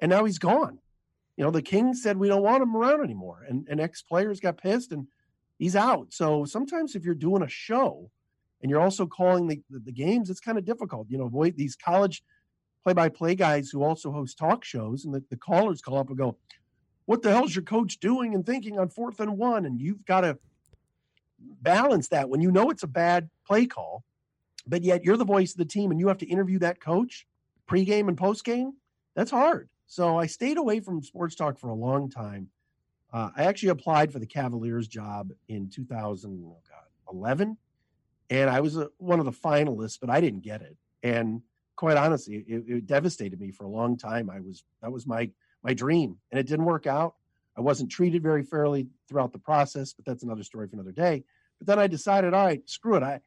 [0.00, 0.78] and now he's gone
[1.38, 4.40] you know, the Kings said we don't want him around anymore, and and ex players
[4.40, 5.06] got pissed, and
[5.56, 6.12] he's out.
[6.12, 8.10] So sometimes if you're doing a show,
[8.60, 11.06] and you're also calling the the, the games, it's kind of difficult.
[11.08, 12.24] You know, avoid these college
[12.84, 16.08] play by play guys who also host talk shows, and the, the callers call up
[16.08, 16.36] and go,
[17.06, 20.22] "What the hell's your coach doing and thinking on fourth and one?" And you've got
[20.22, 20.38] to
[21.38, 24.04] balance that when you know it's a bad play call,
[24.66, 27.26] but yet you're the voice of the team and you have to interview that coach.
[27.68, 28.72] pregame and postgame,
[29.14, 29.68] that's hard.
[29.86, 32.48] So I stayed away from sports talk for a long time.
[33.12, 37.56] Uh, I actually applied for the Cavaliers job in 2011,
[38.30, 40.76] and I was a, one of the finalists, but I didn't get it.
[41.02, 41.40] And
[41.78, 44.28] quite honestly, it, it devastated me for a long time.
[44.28, 45.30] I was that was my
[45.62, 47.14] my dream, and it didn't work out.
[47.56, 51.24] I wasn't treated very fairly throughout the process, but that's another story for another day.
[51.58, 53.04] But then I decided, all right, screw it.
[53.04, 53.20] I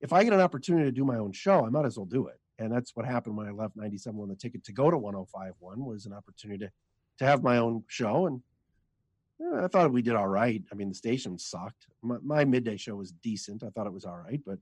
[0.00, 2.28] if I get an opportunity to do my own show, I might as well do
[2.28, 2.38] it.
[2.58, 5.84] And that's what happened when I left 97 when the ticket to go to 1051
[5.84, 6.72] was an opportunity to,
[7.18, 8.26] to have my own show.
[8.26, 8.40] And
[9.40, 10.62] yeah, I thought we did all right.
[10.70, 11.86] I mean, the station sucked.
[12.02, 13.64] My, my midday show was decent.
[13.64, 14.40] I thought it was all right.
[14.46, 14.58] But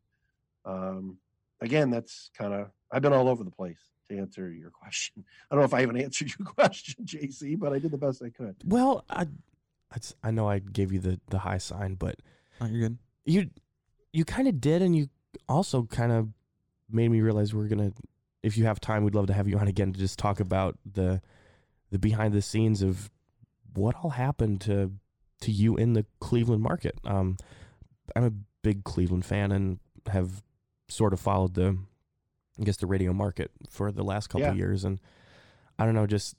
[0.64, 1.18] um,
[1.60, 5.24] again, that's kind of, I've been all over the place to answer your question.
[5.50, 8.22] I don't know if I haven't answered your question, JC, but I did the best
[8.22, 8.56] I could.
[8.64, 9.26] Well, I,
[10.22, 12.16] I know I gave you the, the high sign, but
[12.60, 12.98] oh, you're good.
[13.24, 13.50] You,
[14.12, 15.08] you kind of did, and you
[15.48, 16.28] also kind of
[16.90, 17.92] made me realize we're gonna.
[18.42, 20.78] If you have time, we'd love to have you on again to just talk about
[20.90, 21.20] the
[21.90, 23.10] the behind the scenes of
[23.74, 24.92] what all happened to
[25.40, 26.98] to you in the Cleveland market.
[27.04, 27.36] Um,
[28.14, 30.42] I'm a big Cleveland fan and have
[30.88, 31.78] sort of followed the,
[32.60, 34.54] I guess, the radio market for the last couple yeah.
[34.54, 35.00] years, and
[35.78, 36.36] I don't know, just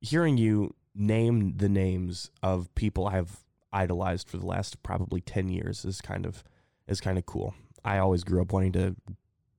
[0.00, 5.84] hearing you name the names of people I've idolized for the last probably ten years
[5.84, 6.44] is kind of
[6.86, 7.54] is kind of cool.
[7.84, 8.96] I always grew up wanting to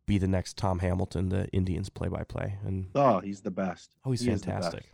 [0.06, 3.92] be the next Tom Hamilton, the Indians play-by-play, and oh, he's the best.
[4.06, 4.86] Oh, he's he fantastic.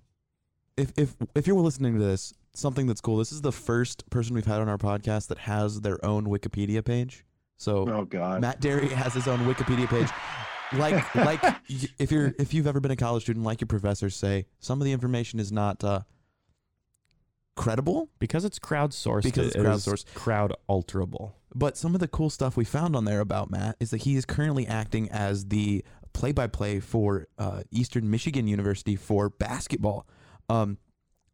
[0.77, 3.17] If if if you're listening to this, something that's cool.
[3.17, 6.83] This is the first person we've had on our podcast that has their own Wikipedia
[6.83, 7.25] page.
[7.59, 10.07] So, oh god, Matt Dery has his own Wikipedia page.
[10.79, 11.43] like like
[11.99, 14.85] if you're if you've ever been a college student, like your professors say, some of
[14.85, 16.01] the information is not uh,
[17.57, 19.23] credible because it's crowdsourced.
[19.23, 21.33] Because it's crowdsourced, crowd alterable.
[21.53, 24.15] But some of the cool stuff we found on there about Matt is that he
[24.15, 30.07] is currently acting as the play-by-play for uh, Eastern Michigan University for basketball.
[30.47, 30.77] Um,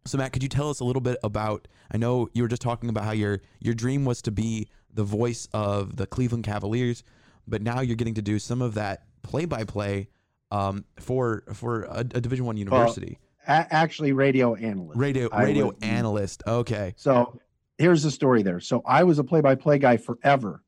[0.06, 1.68] so Matt, could you tell us a little bit about?
[1.92, 5.04] I know you were just talking about how your your dream was to be the
[5.04, 7.04] voice of the Cleveland Cavaliers,
[7.48, 10.08] but now you're getting to do some of that play-by-play
[10.52, 13.20] um, for for a, a Division One university.
[13.48, 14.98] Well, a- actually, radio analyst.
[14.98, 16.44] Radio radio analyst.
[16.48, 16.94] Okay.
[16.98, 17.40] So
[17.78, 18.60] here's the story there.
[18.60, 20.64] So I was a play-by-play guy forever,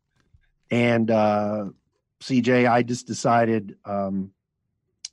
[0.70, 1.66] and uh,
[2.22, 3.78] CJ, I just decided.
[3.86, 4.32] Um,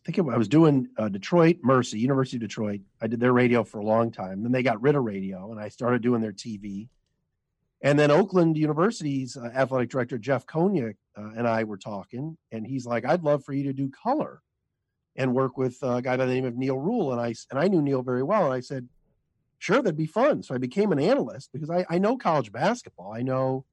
[0.07, 2.81] I think I was doing uh, Detroit Mercy, University of Detroit.
[3.01, 4.43] I did their radio for a long time.
[4.43, 6.89] Then they got rid of radio, and I started doing their TV.
[7.85, 12.67] And then Oakland University's uh, athletic director Jeff Konya uh, and I were talking, and
[12.67, 14.43] he's like, "I'd love for you to do color
[15.15, 17.69] and work with a guy by the name of Neil Rule." And I and I
[17.69, 18.89] knew Neil very well, and I said,
[19.65, 20.43] sure, that'd be fun.
[20.43, 23.13] So I became an analyst because I, I know college basketball.
[23.13, 23.65] I know,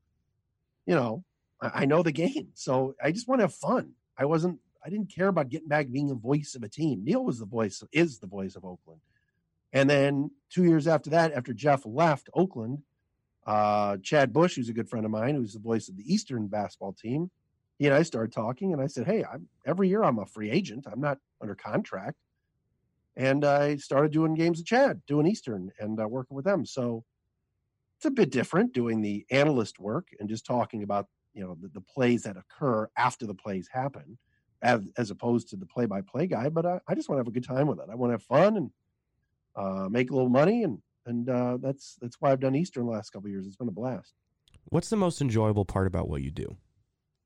[0.86, 1.26] you know,
[1.62, 2.48] I, I know the game.
[2.54, 3.92] So I just want to have fun.
[4.18, 7.04] I wasn't, I didn't care about getting back being a voice of a team.
[7.04, 9.02] Neil was the voice, is the voice of Oakland.
[9.74, 12.84] And then two years after that, after Jeff left Oakland,
[13.46, 16.48] uh, Chad Bush, who's a good friend of mine, who's the voice of the Eastern
[16.48, 17.32] basketball team,
[17.80, 20.52] he and I started talking, and I said, "Hey, I'm every year I'm a free
[20.52, 20.86] agent.
[20.92, 22.18] I'm not under contract
[23.16, 26.66] and I started doing games of Chad, doing Eastern, and uh, working with them.
[26.66, 27.04] So
[27.98, 31.70] it's a bit different doing the analyst work and just talking about you know the,
[31.70, 34.18] the plays that occur after the plays happen,
[34.62, 36.50] as, as opposed to the play-by-play guy.
[36.50, 37.88] But I, I just want to have a good time with it.
[37.92, 38.72] I want to have fun and
[39.56, 42.92] uh, make a little money, and and uh, that's that's why I've done Eastern the
[42.92, 43.46] last couple years.
[43.48, 44.14] It's been a blast.
[44.70, 46.58] What's the most enjoyable part about what you do?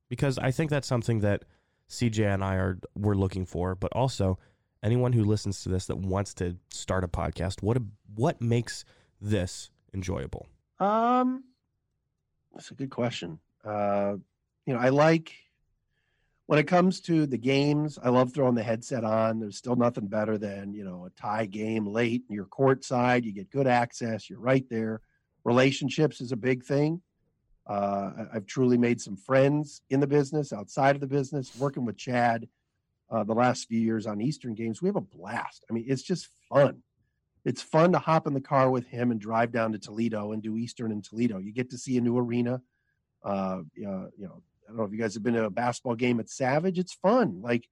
[0.09, 1.43] Because I think that's something that
[1.89, 4.39] CJ and I are we're looking for, but also
[4.83, 7.77] anyone who listens to this that wants to start a podcast, what
[8.13, 8.85] what makes
[9.19, 10.47] this enjoyable?
[10.79, 11.43] Um,
[12.53, 13.39] that's a good question.
[13.63, 14.15] Uh,
[14.65, 15.33] you know, I like
[16.47, 17.97] when it comes to the games.
[18.01, 19.39] I love throwing the headset on.
[19.39, 22.23] There's still nothing better than you know a tie game late.
[22.29, 23.23] You're courtside.
[23.23, 24.29] You get good access.
[24.29, 25.01] You're right there.
[25.43, 27.01] Relationships is a big thing.
[27.67, 31.97] Uh, I've truly made some friends in the business, outside of the business, working with
[31.97, 32.47] Chad
[33.09, 34.81] uh, the last few years on Eastern games.
[34.81, 35.65] We have a blast.
[35.69, 36.83] I mean, it's just fun.
[37.43, 40.41] It's fun to hop in the car with him and drive down to Toledo and
[40.41, 41.37] do Eastern in Toledo.
[41.37, 42.61] You get to see a new arena.
[43.23, 46.19] Uh, you know, I don't know if you guys have been to a basketball game
[46.19, 46.79] at Savage.
[46.79, 47.41] It's fun.
[47.41, 47.67] Like,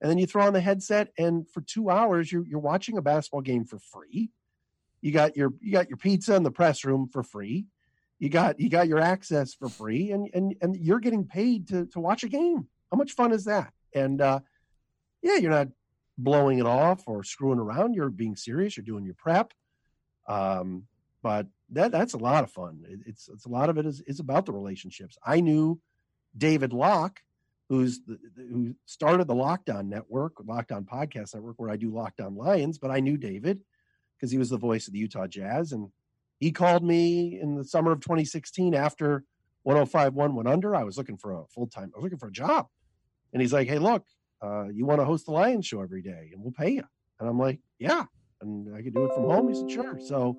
[0.00, 3.02] and then you throw on the headset, and for two hours, you're you're watching a
[3.02, 4.30] basketball game for free.
[5.00, 7.66] You got your you got your pizza in the press room for free.
[8.18, 11.86] You got you got your access for free, and and and you're getting paid to
[11.86, 12.68] to watch a game.
[12.90, 13.72] How much fun is that?
[13.94, 14.40] And uh,
[15.22, 15.68] yeah, you're not
[16.18, 17.94] blowing it off or screwing around.
[17.94, 18.76] You're being serious.
[18.76, 19.52] You're doing your prep.
[20.28, 20.84] Um,
[21.22, 22.84] but that that's a lot of fun.
[22.88, 25.18] It, it's it's a lot of it is is about the relationships.
[25.24, 25.80] I knew
[26.36, 27.20] David Locke
[27.68, 31.90] who's the, who started the Locked On Network, Locked On Podcast Network, where I do
[31.90, 32.78] Locked On Lions.
[32.78, 33.60] But I knew David
[34.16, 35.88] because he was the voice of the Utah Jazz, and
[36.38, 39.24] he called me in the summer of 2016 after
[39.64, 40.76] 1051 went under.
[40.76, 41.90] I was looking for a full time.
[41.94, 42.66] I was looking for a job,
[43.32, 44.04] and he's like, "Hey, look,
[44.42, 46.84] uh, you want to host the Lions show every day, and we'll pay you."
[47.18, 48.04] And I'm like, "Yeah,"
[48.40, 49.48] and I could do it from home.
[49.48, 50.38] He said, "Sure." So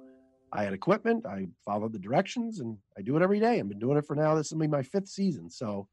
[0.51, 1.25] I had equipment.
[1.25, 3.59] I followed the directions, and I do it every day.
[3.59, 4.35] I've been doing it for now.
[4.35, 5.49] This will be my fifth season.
[5.49, 5.87] So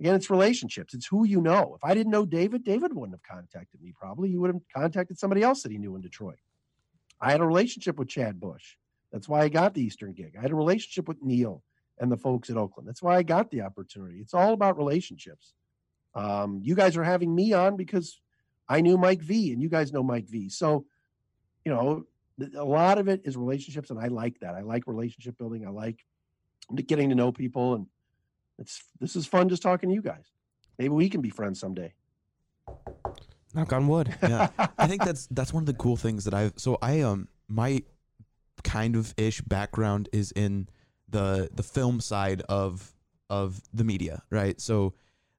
[0.00, 0.94] again, it's relationships.
[0.94, 1.74] It's who you know.
[1.76, 3.92] If I didn't know David, David wouldn't have contacted me.
[3.98, 6.38] Probably he would have contacted somebody else that he knew in Detroit.
[7.20, 8.76] I had a relationship with Chad Bush.
[9.12, 10.34] That's why I got the Eastern gig.
[10.36, 11.62] I had a relationship with Neil
[11.98, 12.88] and the folks at Oakland.
[12.88, 14.18] That's why I got the opportunity.
[14.18, 15.54] It's all about relationships.
[16.14, 18.20] Um, you guys are having me on because
[18.68, 20.48] I knew Mike V, and you guys know Mike V.
[20.48, 20.84] So,
[21.64, 22.04] you know,
[22.56, 24.54] a lot of it is relationships, and I like that.
[24.54, 25.66] I like relationship building.
[25.66, 26.04] I like
[26.86, 27.86] getting to know people, and
[28.58, 30.24] it's this is fun just talking to you guys.
[30.78, 31.92] Maybe we can be friends someday.
[33.54, 34.14] Knock on wood.
[34.22, 36.52] yeah i think that's that's one of the cool things that I've.
[36.56, 37.82] so i um my
[38.62, 40.68] kind of ish background is in
[41.08, 42.92] the the film side of
[43.30, 44.94] of the media right so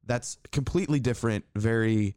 [0.05, 2.15] that's completely different very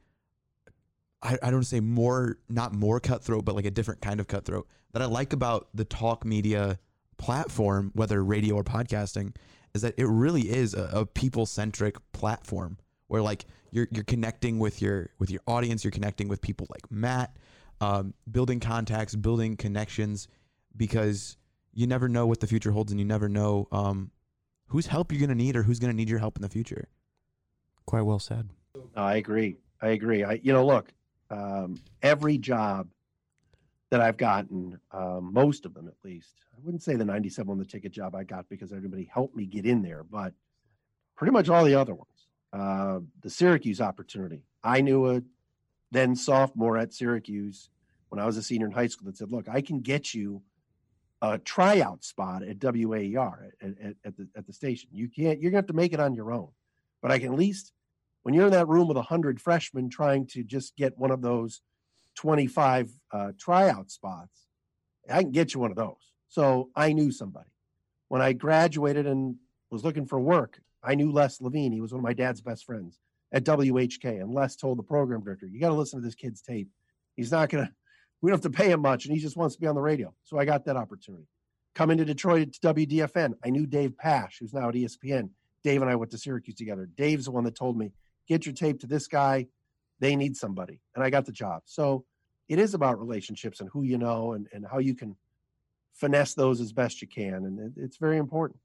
[1.23, 4.21] i, I don't want to say more not more cutthroat but like a different kind
[4.21, 6.79] of cutthroat that i like about the talk media
[7.19, 9.35] platform whether radio or podcasting
[9.75, 14.59] is that it really is a, a people centric platform where like you're you're connecting
[14.59, 17.37] with your with your audience, you're connecting with people like Matt,
[17.81, 20.29] um, building contacts, building connections,
[20.77, 21.37] because
[21.75, 24.11] you never know what the future holds, and you never know um,
[24.69, 26.89] whose help you're gonna need or who's gonna need your help in the future.
[27.87, 28.51] Quite well said.
[28.95, 29.57] I agree.
[29.81, 30.23] I agree.
[30.23, 30.93] I, you know, look,
[31.33, 32.89] um, every job
[33.91, 37.59] that I've gotten, um, most of them at least, I wouldn't say the 97 on
[37.59, 40.35] the ticket job I got because everybody helped me get in there, but
[41.17, 42.09] pretty much all the other ones.
[42.53, 44.43] Uh, the Syracuse opportunity.
[44.63, 45.23] I knew a
[45.91, 47.71] then sophomore at Syracuse
[48.09, 50.43] when I was a senior in high school that said, "Look, I can get you
[51.23, 54.91] a tryout spot at WAER at, at, at the at the station.
[54.93, 55.41] You can't.
[55.41, 56.49] You're gonna have to make it on your own,
[57.01, 57.73] but I can at least
[58.23, 61.23] when you're in that room with a hundred freshmen trying to just get one of
[61.23, 61.61] those
[62.17, 64.47] 25 uh, tryout spots,
[65.11, 66.13] I can get you one of those.
[66.29, 67.51] So I knew somebody.
[68.09, 69.37] When I graduated and
[69.71, 71.73] was looking for work, I knew Les Levine.
[71.73, 72.99] He was one of my dad's best friends
[73.33, 74.21] at WHK.
[74.21, 76.69] And Les told the program director, You got to listen to this kid's tape.
[77.17, 77.73] He's not going to,
[78.21, 79.07] we don't have to pay him much.
[79.07, 80.15] And he just wants to be on the radio.
[80.25, 81.27] So I got that opportunity.
[81.75, 85.31] Coming to Detroit to WDFN, I knew Dave Pasch, who's now at ESPN.
[85.65, 86.89] Dave and I went to Syracuse together.
[86.97, 87.93] Dave's the one that told me,
[88.29, 89.47] Get your tape to this guy.
[90.01, 90.81] They need somebody.
[90.95, 91.63] And I got the job.
[91.65, 92.05] So
[92.49, 95.17] it is about relationships and who you know and, and how you can
[95.95, 97.35] finesse those as best you can.
[97.35, 98.59] And it, it's very important.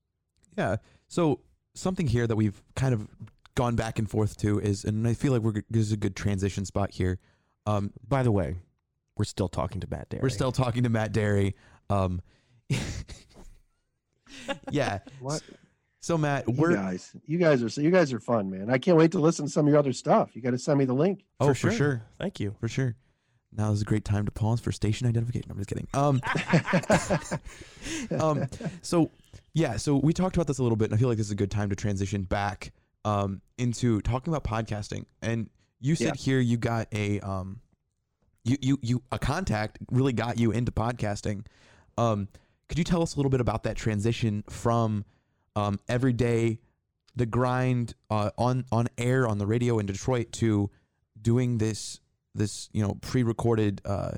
[0.58, 0.78] Yeah.
[1.08, 1.42] So
[1.76, 3.08] something here that we've kind of
[3.56, 6.66] gone back and forth to is, and I feel like we're there's a good transition
[6.66, 7.20] spot here.
[7.66, 8.58] Um, By the way,
[9.18, 10.22] we're still talking to Matt Dery.
[10.22, 11.54] we're still talking to Matt Dery.
[11.90, 12.22] Um,
[14.72, 15.00] yeah.
[15.20, 15.42] What?
[16.00, 18.70] So Matt, You we're guys, you guys are you guys are fun, man.
[18.70, 20.36] I can't wait to listen to some of your other stuff.
[20.36, 21.24] You got to send me the link.
[21.40, 22.04] oh for sure.
[22.20, 22.56] Thank you.
[22.60, 22.96] for sure.
[23.52, 25.50] Now is a great time to pause for station identification.
[25.50, 25.88] I'm just kidding.
[25.94, 26.22] Um,
[28.20, 28.48] um,
[28.82, 29.10] so
[29.54, 31.32] yeah, so we talked about this a little bit, and I feel like this is
[31.32, 32.72] a good time to transition back
[33.06, 35.06] um, into talking about podcasting.
[35.22, 36.22] And you said Yeah.
[36.22, 37.62] here you got a um,
[38.44, 41.46] you you you a contact really got you into podcasting.
[41.98, 42.28] Um,
[42.70, 45.06] could you tell us a little bit about that transition from
[45.58, 46.60] um, everyday
[47.16, 50.70] the grind uh, on on air on the radio in Detroit to
[51.20, 52.00] doing this
[52.36, 54.12] this you know pre-recorded uh,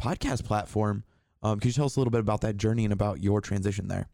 [0.00, 1.04] podcast platform.
[1.42, 3.88] Um, could you tell us a little bit about that journey and about your transition
[3.88, 4.08] there?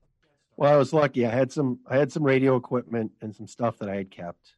[0.56, 1.24] Well, I was lucky.
[1.24, 4.54] I had some I had some radio equipment and some stuff that I had kept,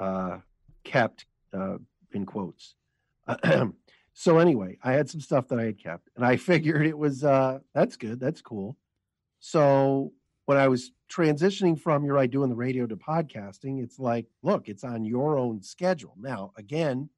[0.00, 0.38] uh,
[0.82, 1.76] kept uh,
[2.12, 2.74] in quotes.
[4.14, 7.22] so anyway, I had some stuff that I had kept, and I figured it was
[7.22, 8.78] uh, that's good, that's cool.
[9.40, 10.14] So
[10.46, 14.68] when I was transitioning from you're right doing the radio to podcasting, it's like, look,
[14.68, 16.14] it's on your own schedule.
[16.18, 17.08] Now, again,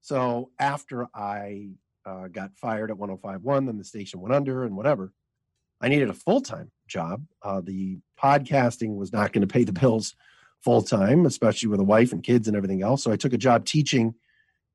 [0.00, 1.70] so after I
[2.04, 5.12] uh, got fired at 1051, then the station went under and whatever.
[5.80, 7.24] I needed a full time job.
[7.42, 10.14] Uh, the podcasting was not going to pay the bills
[10.60, 13.04] full time, especially with a wife and kids and everything else.
[13.04, 14.14] So I took a job teaching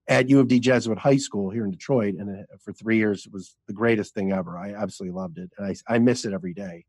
[0.08, 3.26] at U of D Jesuit High School here in Detroit, and uh, for three years
[3.26, 4.58] it was the greatest thing ever.
[4.58, 6.86] I absolutely loved it, and I, I miss it every day.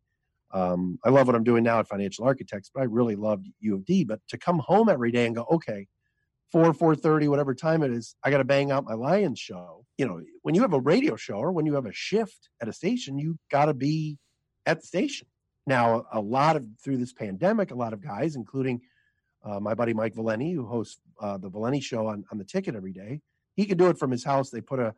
[0.54, 3.74] Um, I love what I'm doing now at Financial Architects, but I really loved U
[3.74, 4.04] of D.
[4.04, 5.88] But to come home every day and go, okay,
[6.52, 9.84] four four thirty, whatever time it is, I got to bang out my Lions show.
[9.98, 12.68] You know, when you have a radio show or when you have a shift at
[12.68, 14.18] a station, you got to be
[14.64, 15.26] at the station.
[15.66, 18.82] Now, a lot of through this pandemic, a lot of guys, including
[19.44, 22.76] uh, my buddy Mike Valenti, who hosts uh, the Valenti show on, on the ticket
[22.76, 23.20] every day,
[23.56, 24.50] he can do it from his house.
[24.50, 24.94] They put a,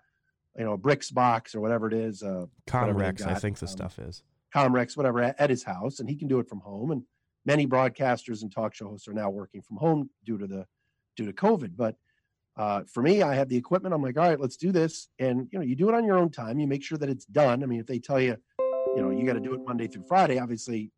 [0.59, 3.73] you know, a bricks box or whatever it is, uh, Comrex, I think the um,
[3.73, 4.23] stuff is.
[4.57, 6.91] Comrex, whatever, at, at his house, and he can do it from home.
[6.91, 7.03] And
[7.45, 10.67] many broadcasters and talk show hosts are now working from home due to the
[11.17, 11.73] due to COVID.
[11.77, 11.97] But
[12.57, 13.95] uh, for me, I have the equipment.
[13.95, 15.09] I'm like, all right, let's do this.
[15.19, 16.59] And you know, you do it on your own time.
[16.59, 17.63] You make sure that it's done.
[17.63, 20.05] I mean, if they tell you, you know, you got to do it Monday through
[20.09, 20.91] Friday, obviously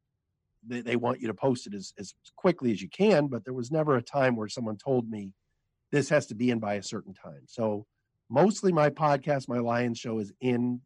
[0.66, 3.26] they, they want you to post it as, as quickly as you can.
[3.26, 5.32] But there was never a time where someone told me
[5.90, 7.42] this has to be in by a certain time.
[7.46, 7.86] So
[8.30, 10.80] mostly my podcast, my Lions show is in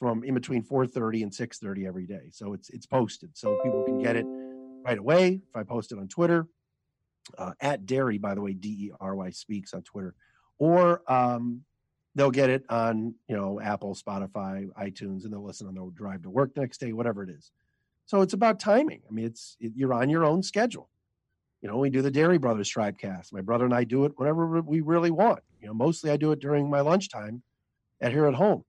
[0.00, 2.30] from in between 4:30 and 6:30 every day.
[2.32, 4.26] So it's it's posted, so people can get it
[4.84, 5.42] right away.
[5.48, 6.48] If I post it on Twitter,
[7.38, 10.14] uh, at Dery, by the way, D E R Y speaks on Twitter,
[10.58, 11.62] or um,
[12.14, 16.22] they'll get it on you know Apple, Spotify, iTunes, and they'll listen on their drive
[16.22, 17.52] to work the next day, whatever it is.
[18.06, 19.02] So it's about timing.
[19.08, 20.88] I mean, it's it, you're on your own schedule.
[21.60, 23.34] You know, we do the Dery Brothers Tribecast.
[23.34, 25.40] My brother and I do it whenever we really want.
[25.60, 27.42] You know, mostly I do it during my lunchtime
[28.00, 28.64] at here at home.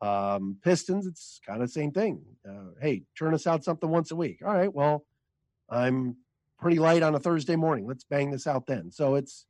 [0.00, 2.22] Um, Pistons, it's kind of the same thing.
[2.48, 4.40] Uh, hey, turn us out something once a week.
[4.44, 5.04] All right, well,
[5.68, 6.16] I'm
[6.58, 7.86] pretty light on a Thursday morning.
[7.86, 8.90] Let's bang this out then.
[8.90, 9.46] So it's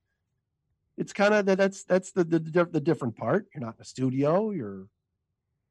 [0.97, 3.47] it's kind of that that's that's the, the the different part.
[3.55, 4.51] You're not in a studio.
[4.51, 4.87] You're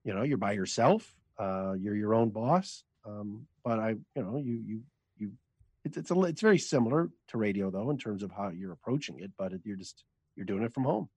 [0.03, 1.15] you know you're by yourself.
[1.38, 2.84] Uh, you're your own boss.
[3.05, 4.82] Um, but I you know you you
[5.17, 5.32] you
[5.84, 9.19] it's it's a it's very similar to radio though in terms of how you're approaching
[9.19, 9.32] it.
[9.38, 10.03] But it, you're just
[10.36, 11.09] you're doing it from home.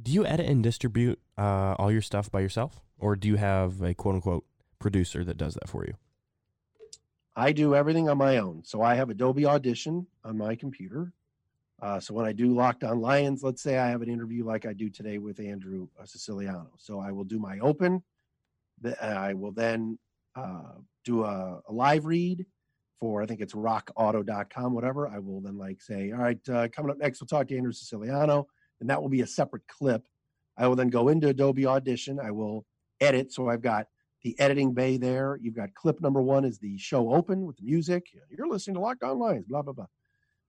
[0.00, 3.80] Do you edit and distribute uh, all your stuff by yourself, or do you have
[3.80, 4.44] a quote unquote
[4.78, 5.94] producer that does that for you?
[7.36, 8.62] I do everything on my own.
[8.64, 11.12] So I have Adobe Audition on my computer.
[11.82, 14.66] Uh, so when I do Locked On Lions, let's say I have an interview like
[14.66, 16.70] I do today with Andrew uh, Siciliano.
[16.78, 18.02] So I will do my open.
[19.00, 19.98] I will then
[20.36, 20.74] uh,
[21.04, 22.46] do a, a live read
[23.00, 25.08] for, I think it's rockauto.com, whatever.
[25.08, 27.72] I will then like say, all right, uh, coming up next, we'll talk to Andrew
[27.72, 28.46] Siciliano.
[28.84, 30.06] And that will be a separate clip.
[30.58, 32.20] I will then go into Adobe Audition.
[32.20, 32.66] I will
[33.00, 33.32] edit.
[33.32, 33.86] So I've got
[34.22, 35.38] the editing bay there.
[35.40, 38.08] You've got clip number one is the show open with the music.
[38.28, 39.86] You're listening to Locked On Lions, blah, blah, blah.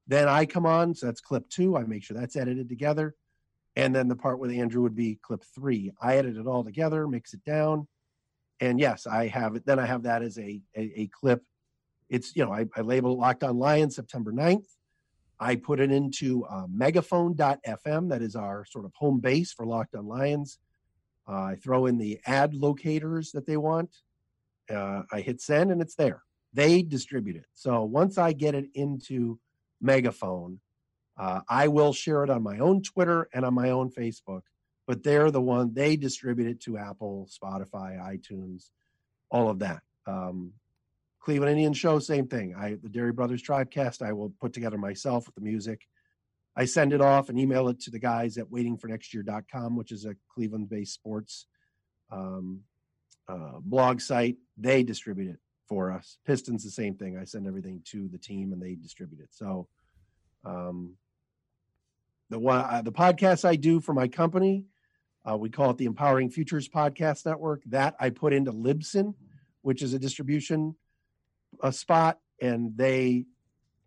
[0.06, 1.78] Then I come on, so that's clip two.
[1.78, 3.16] I make sure that's edited together.
[3.78, 5.94] And then the part with Andrew would be clip three.
[6.02, 7.88] I edit it all together, mix it down.
[8.60, 9.66] And yes, I have it.
[9.66, 11.42] Then I have that as a, a, a clip.
[12.10, 14.66] It's, you know, I, I label it Locked On Lions September 9th.
[15.40, 18.10] I put it into uh, megaphone.fm.
[18.10, 20.60] That is our sort of home base for Locked On Lions.
[21.28, 23.90] Uh, I throw in the ad locators that they want.
[24.70, 26.24] Uh, I hit send and it's there.
[26.54, 27.46] They distribute it.
[27.54, 29.40] So once I get it into
[29.82, 30.60] Megaphone,
[31.18, 34.42] uh, I will share it on my own Twitter and on my own Facebook.
[34.88, 38.70] But they're the one they distribute it to Apple, Spotify, iTunes,
[39.30, 39.82] all of that.
[40.06, 40.54] Um,
[41.26, 42.54] Cleveland Indian show, same thing.
[42.56, 45.88] I the Dery Brothers Tribecast, I will put together myself with the music.
[46.56, 50.16] I send it off and email it to the guys at waitingfornextyear.com, which is a
[50.30, 51.48] Cleveland based sports
[52.12, 52.62] um,
[53.28, 54.38] uh, blog site.
[54.56, 56.20] They distribute it for us.
[56.28, 57.18] Pistons, the same thing.
[57.18, 59.30] I send everything to the team and they distribute it.
[59.32, 59.68] So,
[60.46, 60.94] um,
[62.30, 64.66] the one, uh, the podcast I do for my company,
[65.28, 67.64] uh, we call it the Empowering Futures Podcast Network.
[67.66, 69.16] That I put into Libsyn,
[69.64, 70.76] which is a distribution
[71.62, 73.26] a spot, and they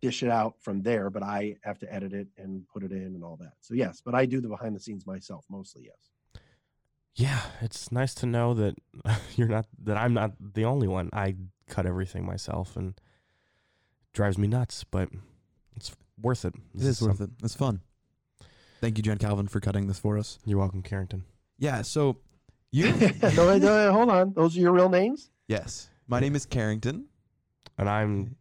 [0.01, 3.15] dish it out from there, but I have to edit it and put it in
[3.15, 3.53] and all that.
[3.59, 5.83] So yes, but I do the behind the scenes myself mostly.
[5.85, 6.41] Yes.
[7.15, 8.75] Yeah, it's nice to know that
[9.35, 11.09] you're not that I'm not the only one.
[11.11, 11.35] I
[11.67, 13.01] cut everything myself and it
[14.13, 15.09] drives me nuts, but
[15.75, 15.91] it's
[16.21, 16.53] worth it.
[16.75, 17.31] It is worth it.
[17.43, 17.81] It's fun.
[18.79, 20.39] Thank you, Jen Calvin, for cutting this for us.
[20.45, 21.25] You're welcome, Carrington.
[21.57, 21.81] Yeah.
[21.81, 22.19] So
[22.71, 22.93] you,
[23.35, 24.33] no, no, hold on.
[24.33, 25.29] Those are your real names?
[25.47, 25.89] yes.
[26.07, 27.05] My name is Carrington.
[27.79, 28.35] And I'm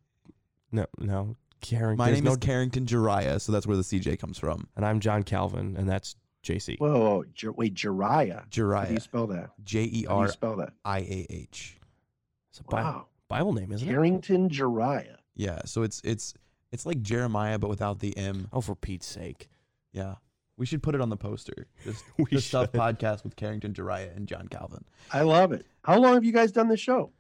[0.73, 1.97] no no Carrington.
[2.05, 4.69] My name no, is Carrington Jariah, so that's where the CJ comes from.
[4.77, 6.79] and I'm John Calvin, and that's JC.
[6.79, 8.35] Whoa, whoa, Jer- wait, Jariah.
[8.35, 9.03] How do you Jariah.
[9.03, 9.51] spell that?
[9.65, 10.73] J E How do you R spell that?
[10.85, 11.79] I A H.
[12.51, 13.07] It's a Bi- Wow.
[13.29, 13.91] Bible name, isn't it?
[13.91, 15.17] Carrington Jariah.
[15.35, 15.61] Yeah.
[15.67, 16.35] So it's it's
[16.73, 18.49] it's like Jeremiah, but without the M.
[18.53, 19.49] Oh, for Pete's sake.
[19.93, 20.17] Yeah.
[20.57, 21.67] We should put it on the poster.
[21.85, 22.81] Just We the stuff should.
[22.81, 24.85] podcast with Carrington Jariah and John Calvin.
[25.13, 25.65] I love it.
[25.85, 27.13] How long have you guys done this show?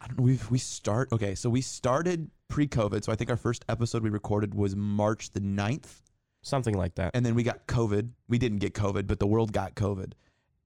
[0.00, 0.24] I don't know.
[0.24, 1.34] We've we start okay.
[1.34, 3.04] So we started pre-COVID.
[3.04, 6.02] So I think our first episode we recorded was March the 9th.
[6.42, 7.12] Something like that.
[7.14, 8.10] and then we got COVID.
[8.28, 10.12] We didn't get COVID, but the world got COVID,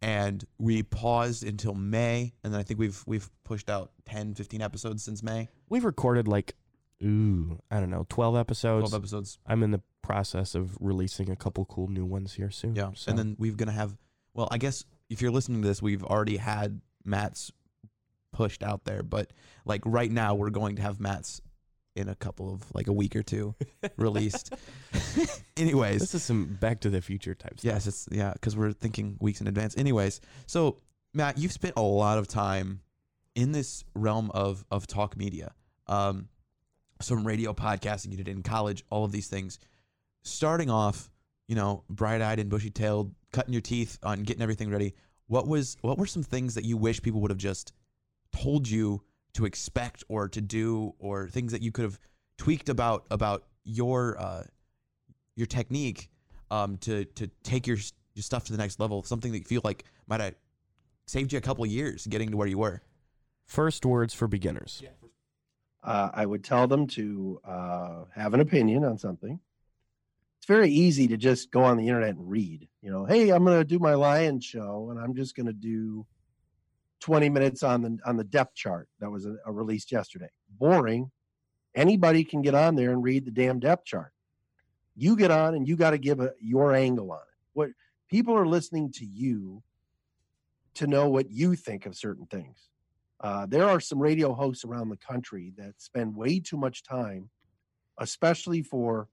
[0.02, 2.32] and we paused until May.
[2.42, 5.48] And then I think we've we've pushed out 10, 15 episodes since May.
[5.68, 6.56] We've recorded like
[7.04, 8.90] ooh, I don't know, 12 episodes.
[8.90, 9.38] Twelve episodes.
[9.46, 12.74] I'm in the process of releasing a couple cool new ones here soon.
[12.74, 13.10] Yeah, So.
[13.10, 13.96] and then we're gonna have.
[14.34, 17.52] Well, I guess if you're listening to this, we've already had Matt's
[18.32, 19.32] pushed out there, but
[19.64, 21.40] like right now, we're going to have Matt's
[21.96, 23.54] in a couple of like a week or two
[23.96, 24.54] released.
[25.56, 27.64] Anyways, This is some Back to the Future type stuff.
[27.64, 29.76] yes, it's yeah, because we're thinking weeks in advance.
[29.76, 30.78] Anyways, so
[31.14, 32.80] Matt, you've spent a lot of time
[33.34, 35.52] in this realm of of talk media.
[35.86, 36.28] Um,
[37.00, 39.58] some radio podcasting you did in college, all of these things.
[40.22, 41.10] Starting off,
[41.46, 44.94] you know, bright eyed and bushy tailed, cutting your teeth on getting everything ready.
[45.26, 47.72] What was what were some things that you wish people would have just
[48.42, 49.02] told you
[49.34, 51.98] to expect or to do, or things that you could have
[52.36, 54.44] tweaked about about your uh,
[55.36, 56.08] your technique
[56.50, 57.78] um, to to take your,
[58.14, 59.02] your stuff to the next level?
[59.02, 60.34] Something that you feel like might have
[61.06, 62.82] saved you a couple of years getting to where you were.
[63.46, 64.82] First words for beginners.
[65.82, 69.40] uh, I would tell them to uh, have an opinion on something.
[70.38, 72.68] It's very easy to just go on the internet and read.
[72.82, 75.52] You know, hey, I'm going to do my lion show, and I'm just going to
[75.52, 76.06] do
[77.00, 80.30] 20 minutes on the on the depth chart that was a, a released yesterday.
[80.58, 81.10] Boring.
[81.74, 84.12] Anybody can get on there and read the damn depth chart.
[84.96, 87.36] You get on and you got to give a, your angle on it.
[87.52, 87.70] What
[88.08, 89.62] people are listening to you
[90.74, 92.68] to know what you think of certain things.
[93.20, 97.30] Uh, there are some radio hosts around the country that spend way too much time,
[97.98, 99.08] especially for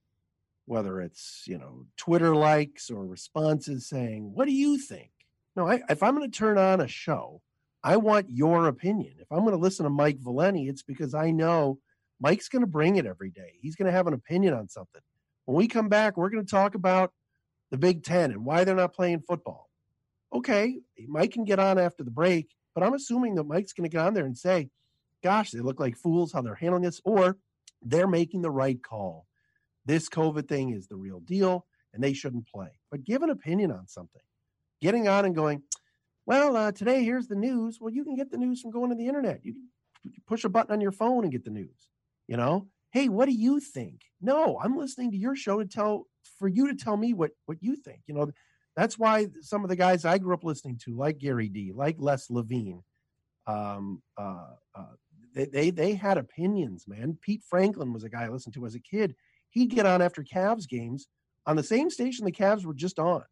[0.65, 5.09] whether it's you know Twitter likes or responses saying, "What do you think?"
[5.55, 7.41] No, I, if I'm going to turn on a show,
[7.85, 9.13] I want your opinion.
[9.19, 11.77] If I'm going to listen to Mike Valenti, it's because I know
[12.19, 13.59] Mike's going to bring it every day.
[13.61, 15.03] He's going to have an opinion on something.
[15.45, 17.13] When we come back, we're going to talk about
[17.69, 19.69] the Big Ten and why they're not playing football.
[20.33, 23.95] Okay, Mike can get on after the break, but I'm assuming that Mike's going to
[23.95, 24.69] get on there and say,
[25.23, 27.37] gosh, they look like fools how they're handling this, or
[27.83, 29.27] they're making the right call.
[29.85, 32.79] This COVID thing is the real deal and they shouldn't play.
[32.89, 34.23] But give an opinion on something.
[34.81, 35.61] Getting on and going,
[36.25, 37.77] well, uh, today here's the news.
[37.79, 39.41] Well, you can get the news from going to the internet.
[39.43, 39.69] You can
[40.27, 41.89] push a button on your phone and get the news.
[42.27, 44.01] You know, hey, what do you think?
[44.21, 46.07] No, I'm listening to your show to tell
[46.39, 48.01] for you to tell me what what you think.
[48.07, 48.31] You know,
[48.75, 51.97] that's why some of the guys I grew up listening to, like Gary Dee, like
[51.99, 52.83] Les Levine,
[53.47, 54.93] um, uh, uh,
[55.35, 57.17] they, they they had opinions, man.
[57.21, 59.15] Pete Franklin was a guy I listened to as a kid.
[59.49, 61.07] He'd get on after Cavs games
[61.45, 63.23] on the same station the Cavs were just on,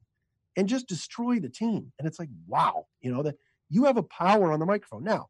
[0.55, 1.91] and just destroy the team.
[1.97, 3.35] And it's like, wow, you know that
[3.69, 5.03] you have a power on the microphone.
[5.03, 5.29] Now,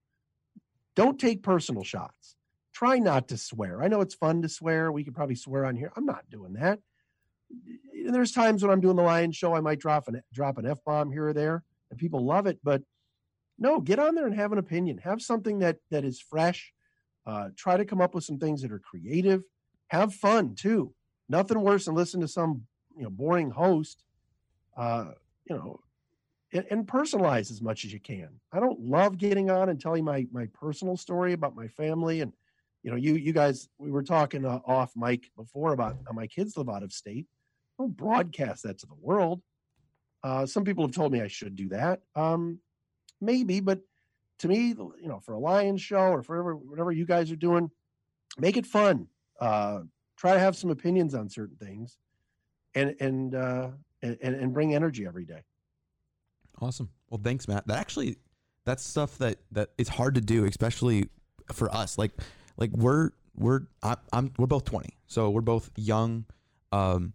[0.96, 2.36] don't take personal shots.
[2.74, 3.84] Try not to swear.
[3.84, 4.92] I know it's fun to swear.
[4.92, 5.92] We could probably swear on here.
[5.96, 6.80] I'm not doing that.
[8.06, 10.84] There's times when I'm doing the Lion show, I might drop an drop an f
[10.84, 12.60] bomb here or there, and people love it.
[12.64, 12.82] But
[13.60, 14.98] no, get on there and have an opinion.
[15.00, 16.74] Have something that that is fresh.
[17.26, 19.44] Uh, try to come up with some things that are creative.
[19.88, 20.94] Have fun too.
[21.30, 22.64] Nothing worse than listen to some
[22.98, 24.04] you know boring host.
[24.76, 25.12] Uh,
[25.50, 25.80] you know,
[26.54, 28.30] and, and personalize as much as you can.
[28.52, 32.32] I don't love getting on and telling my my personal story about my family and
[32.84, 36.56] you know you you guys we were talking uh, off mic before about my kids
[36.58, 37.26] live out of state.
[37.80, 39.42] I don't broadcast that to the world.
[40.24, 42.02] Uh, some people have told me I should do that.
[42.16, 42.60] Um,
[43.20, 43.80] maybe, but
[44.40, 47.36] to me, you know, for a Lions show or for whatever, whatever you guys are
[47.38, 47.70] doing,
[48.38, 49.08] make it fun.
[49.40, 49.80] Uh,
[50.18, 51.98] try to have some opinions on certain things,
[52.76, 53.36] and and
[54.04, 55.42] uh, and and bring energy every day.
[56.62, 56.90] Awesome.
[57.10, 57.68] Well, thanks, Matt.
[57.68, 58.18] That actually,
[58.66, 61.10] that's stuff that that is hard to do, especially
[61.52, 61.98] for us.
[61.98, 62.12] Like,
[62.58, 66.26] like we're we're I, I'm we're both 20, so we're both young,
[66.72, 67.14] um,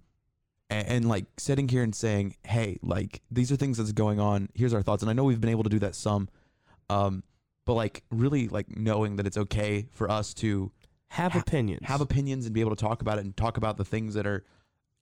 [0.71, 4.49] and, and like sitting here and saying, hey, like these are things that's going on.
[4.55, 6.29] Here's our thoughts, and I know we've been able to do that some,
[6.91, 7.23] um,
[7.65, 10.73] but like really like knowing that it's okay for us to
[11.11, 11.87] Have Ha- opinions.
[11.87, 14.27] have opinions and be able to talk about it and talk about the things that
[14.27, 14.45] are,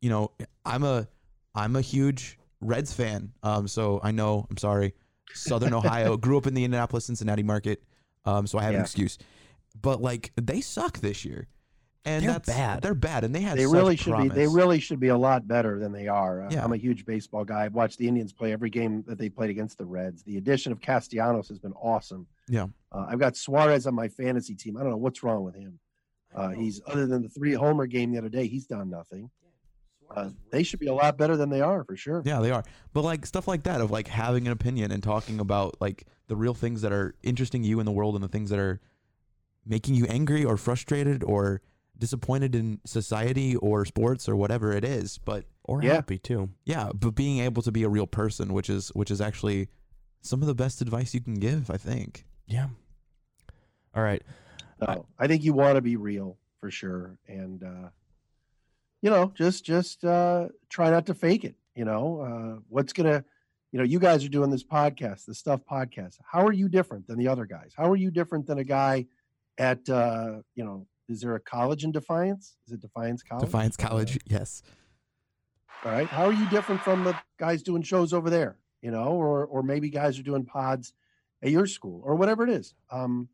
[0.03, 0.32] you know,
[0.64, 1.09] I'm a
[1.57, 3.33] I'm a huge Reds fan.
[3.43, 4.95] Um, so I know I'm sorry,
[5.33, 6.17] Southern Ohio.
[6.19, 7.83] Grew up in the Indianapolis Cincinnati market.
[8.25, 9.19] Um, so I have an excuse.
[9.81, 11.49] But like they suck this year,
[12.05, 12.83] and They're that's bad.
[12.83, 14.29] They're bad, and they had They really should be.
[14.29, 16.47] They really should be a lot better than they are.
[16.47, 16.65] Uh, Yeah.
[16.65, 17.65] I'm a huge baseball guy.
[17.65, 20.23] I've watched the Indians play every game that they played against the Reds.
[20.23, 22.27] The addition of Castellanos has been awesome.
[22.49, 22.67] Yeah.
[22.93, 24.77] Uh, I've got Suarez on my fantasy team.
[24.77, 25.79] I don't know what's wrong with him.
[26.35, 29.31] Uh, he's other than the three homer game the other day, he's done nothing.
[30.15, 32.23] Uh, they should be a lot better than they are for sure.
[32.25, 32.65] Yeah, they are.
[32.93, 36.37] But like stuff like that of like having an opinion and talking about like the
[36.37, 38.81] real things that are interesting you in the world and the things that are
[39.67, 41.61] making you angry or frustrated or
[41.99, 45.19] disappointed in society or sports or whatever it is.
[45.19, 45.95] But or Yeah.
[45.95, 46.51] happy too.
[46.65, 49.69] yeah, but being able to be a real person, which is which is actually
[50.21, 52.25] some of the best advice you can give, I think.
[52.47, 52.69] Yeah.
[53.95, 54.23] All right.
[54.81, 57.89] So I think you want to be real for sure, and uh,
[59.07, 61.55] you know, just just uh, try not to fake it.
[61.77, 63.25] You know, uh, what's gonna,
[63.71, 66.17] you know, you guys are doing this podcast, the Stuff Podcast.
[66.29, 67.73] How are you different than the other guys?
[67.77, 69.07] How are you different than a guy
[69.59, 72.57] at uh, you know is there a college in Defiance?
[72.67, 73.45] Is it Defiance College?
[73.45, 74.65] Defiance College, yes.
[75.85, 76.09] All right.
[76.09, 78.59] How are you different from the guys doing shows over there?
[78.83, 80.93] You know, or or maybe guys are doing pods
[81.45, 82.75] at your school or whatever it is.
[82.91, 83.29] Um,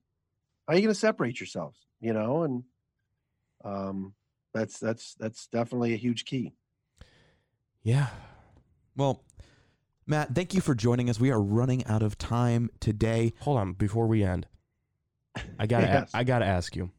[0.69, 1.79] how are you going to separate yourselves?
[2.03, 2.63] You know, and
[3.65, 4.13] um,
[4.55, 6.53] that's that's that's definitely a huge key.
[7.83, 8.09] Yeah.
[8.97, 9.25] Well,
[10.07, 11.19] Matt, thank you for joining us.
[11.19, 13.33] We are running out of time today.
[13.41, 14.47] Hold on before we end.
[15.59, 16.11] I gotta Yes.
[16.15, 16.91] I gotta ask you,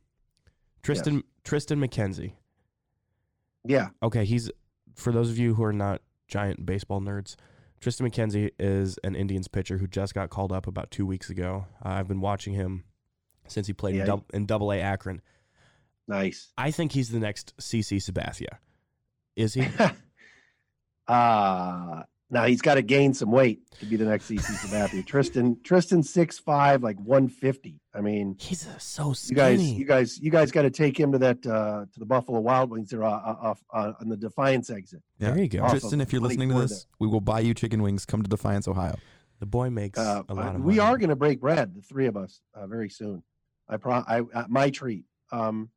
[0.82, 2.34] Tristan Tristan McKenzie.
[3.66, 3.90] Yeah.
[4.02, 4.50] Okay, he's
[4.96, 7.36] for those of you who are not giant baseball nerds.
[7.80, 11.66] Tristan McKenzie is an Indians pitcher who just got called up about two weeks ago.
[11.84, 12.86] Uh, I've been watching him
[13.48, 14.02] since he played Yeah.
[14.02, 15.22] in, dub, in Double A Akron.
[16.08, 16.52] Nice.
[16.58, 18.58] I think he's the next CC Sabathia.
[19.36, 19.68] Is he?
[21.08, 25.06] uh now he's got to gain some weight to be the next CC Sabathia.
[25.06, 27.80] Tristan Tristan six five like one fifty.
[27.94, 31.12] I mean, He's uh, so you guys you guys you guys got to take him
[31.12, 34.70] to that uh to the Buffalo Wild Wings there uh, uh, uh, on the Defiance
[34.72, 35.04] exit.
[35.20, 35.30] Yeah.
[35.32, 35.68] There you go.
[35.70, 38.06] Tristan, if you're listening to 24 this, we will buy you chicken wings.
[38.06, 38.96] Come to Defiance, Ohio.
[39.40, 40.80] The boy makes Uh, a lot of we money.
[40.80, 43.22] are going to break bread, the three of us, uh, very soon.
[43.70, 45.06] I pro I uh, my treat.
[45.32, 45.70] Um,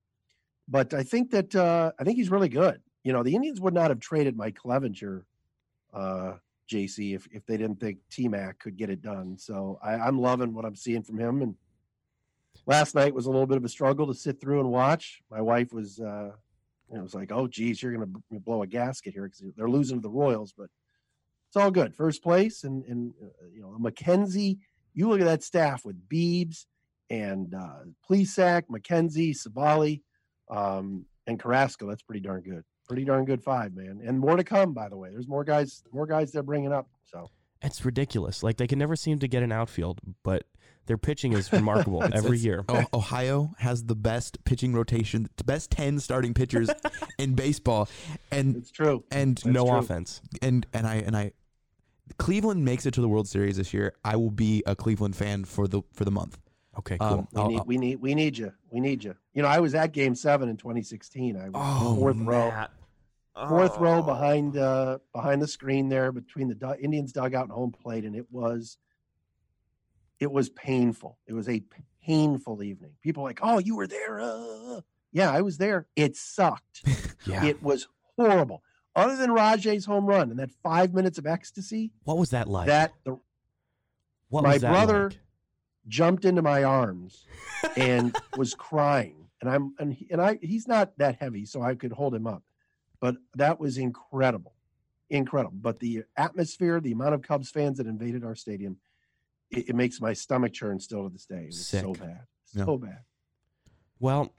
[0.69, 2.81] but I think that uh, I think he's really good.
[3.05, 5.23] You know, the Indians would not have traded Mike Clevinger,
[5.95, 6.35] uh,
[6.71, 9.39] JC, if if they didn't think T Mac could get it done.
[9.39, 11.43] So I, I'm loving what I'm seeing from him.
[11.43, 11.55] And
[12.67, 15.23] last night was a little bit of a struggle to sit through and watch.
[15.31, 16.31] My wife was, uh,
[16.93, 19.99] it was like, oh, geez, you're going to blow a gasket here because they're losing
[19.99, 20.69] to the Royals, but
[21.49, 21.95] it's all good.
[21.95, 24.59] First place, and and uh, you know McKenzie.
[24.95, 26.65] You look at that staff with Beebs
[27.11, 30.01] and uh, Plesac, McKenzie, Civale,
[30.49, 31.89] um, and Carrasco.
[31.89, 32.65] That's pretty darn good.
[32.89, 34.01] Pretty darn good five, man.
[34.05, 35.11] And more to come, by the way.
[35.11, 36.89] There's more guys, more guys they're bringing up.
[37.11, 37.31] So
[37.63, 38.43] It's ridiculous.
[38.43, 40.45] Like they can never seem to get an outfield, but
[40.87, 42.65] their pitching is remarkable It's- every it's- year.
[42.69, 46.71] Oh, Ohio has the best pitching rotation, the best 10 starting pitchers
[47.19, 47.89] in baseball.
[48.31, 49.03] And it's true.
[49.11, 49.77] and That's no true.
[49.79, 50.21] offense.
[50.41, 51.33] and and I and I
[52.19, 53.95] Cleveland makes it to the World Series this year.
[54.05, 56.39] I will be a Cleveland fan for the for the month.
[56.79, 57.09] Okay, cool.
[57.09, 58.53] Um, We I'll- need, we need, we need you.
[58.71, 59.15] We need you.
[59.33, 61.37] You know, I was at Game Seven in 2016.
[61.37, 62.51] I was oh, fourth row.
[62.51, 62.71] Matt.
[63.49, 64.03] fourth row Oh.
[64.03, 68.15] behind uh behind the screen there between the du- Indians dugout and home plate and
[68.17, 68.79] it was
[70.21, 71.19] it was painful.
[71.27, 71.63] It was a
[72.07, 72.93] painful evening.
[73.03, 74.81] People were like, "Oh, you were there." Uh.
[75.13, 75.87] Yeah, I was there.
[75.97, 76.83] It sucked.
[77.27, 77.45] Yeah.
[77.45, 78.63] It was horrible.
[78.95, 82.69] Other than Rajai's home run and that 5 minutes of ecstasy, what was that like?
[82.69, 83.19] that the
[84.29, 85.19] what my brother- like?
[85.89, 87.27] Jumped into my arms
[87.77, 91.75] and was crying and i'm and, he, and i he's not that heavy so i
[91.75, 92.43] could hold him up
[93.01, 94.55] but that was incredible
[95.11, 98.77] incredible but the atmosphere the amount of cubs fans that invaded our stadium
[99.51, 102.01] it, it makes my stomach churn still to this day it was so Sick.
[102.03, 102.21] bad
[102.53, 102.65] Yeah.
[102.65, 102.99] so bad
[104.01, 104.33] Well,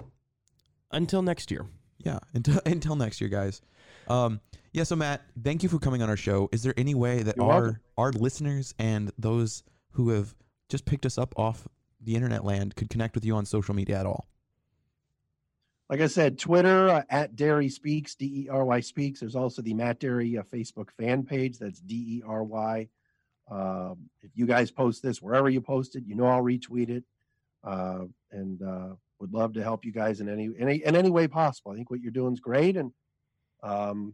[0.91, 1.65] until next year.
[1.99, 3.61] Yeah, until until next year, guys.
[4.07, 4.39] Um,
[4.71, 4.83] yeah.
[4.83, 6.47] So Matt, thank you for coming on our show.
[6.51, 7.79] Is there any way that You're our welcome.
[7.97, 10.35] our listeners and those who have
[10.69, 11.67] just picked us up off
[12.01, 14.27] the internet land could connect with you on social media at all?
[15.89, 19.19] like i said twitter uh, at Dery speaks d-e-r-y speaks.
[19.19, 21.57] There's also the matt Dery uh, facebook fan page.
[21.57, 22.87] That's d-e-r-y
[23.49, 27.03] um, if you guys post this wherever you post it you know i'll retweet it.
[27.63, 28.89] Uh, and uh,
[29.19, 31.71] would love to help you guys in any, any in any way possible.
[31.71, 32.77] I think what you're doing is great.
[32.77, 32.91] And
[33.63, 34.13] um,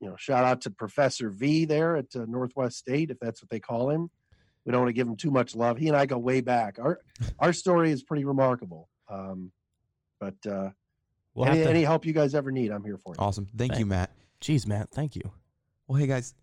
[0.00, 3.48] you know shout out to professor v there at uh, northwest state if that's what
[3.48, 4.10] they call him
[4.64, 6.78] we don't want to give him too much love he and i go way back
[6.78, 7.00] our
[7.38, 9.52] our story is pretty remarkable um,
[10.20, 10.70] but uh,
[11.34, 13.16] We'll any, to, any help you guys ever need, I'm here for you.
[13.18, 13.48] Awesome.
[13.56, 14.10] Thank you, Matt.
[14.40, 15.22] Jeez, Matt, thank you.
[15.88, 16.34] Well, hey guys,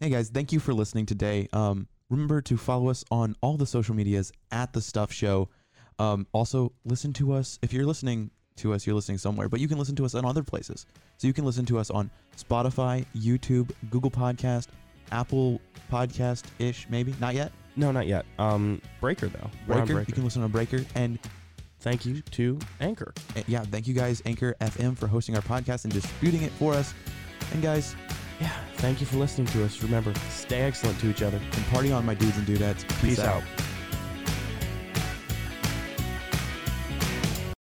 [0.00, 1.48] hey guys, thank you for listening today.
[1.52, 5.48] Um, remember to follow us on all the social medias at the Stuff Show.
[5.98, 9.68] Um, also listen to us if you're listening to us, you're listening somewhere, but you
[9.68, 10.86] can listen to us on other places.
[11.18, 14.68] So you can listen to us on Spotify, YouTube, Google Podcast,
[15.12, 17.52] Apple Podcast ish, maybe not yet.
[17.76, 18.26] No, not yet.
[18.38, 19.50] Um, Breaker though.
[19.66, 20.08] We're on Breaker, Breaker.
[20.08, 21.18] you can listen on Breaker, and
[21.80, 23.14] Thank you to Anchor.
[23.36, 26.74] uh, yeah, thank you guys, Anchor FM, for hosting our podcast and distributing it for
[26.74, 26.92] us.
[27.52, 27.94] And guys,
[28.40, 29.80] Yeah, thank you for listening to us.
[29.82, 31.36] Remember, stay excellent to each other.
[31.38, 32.84] and party on, my dudes and dudettes.
[33.00, 33.42] Peace out.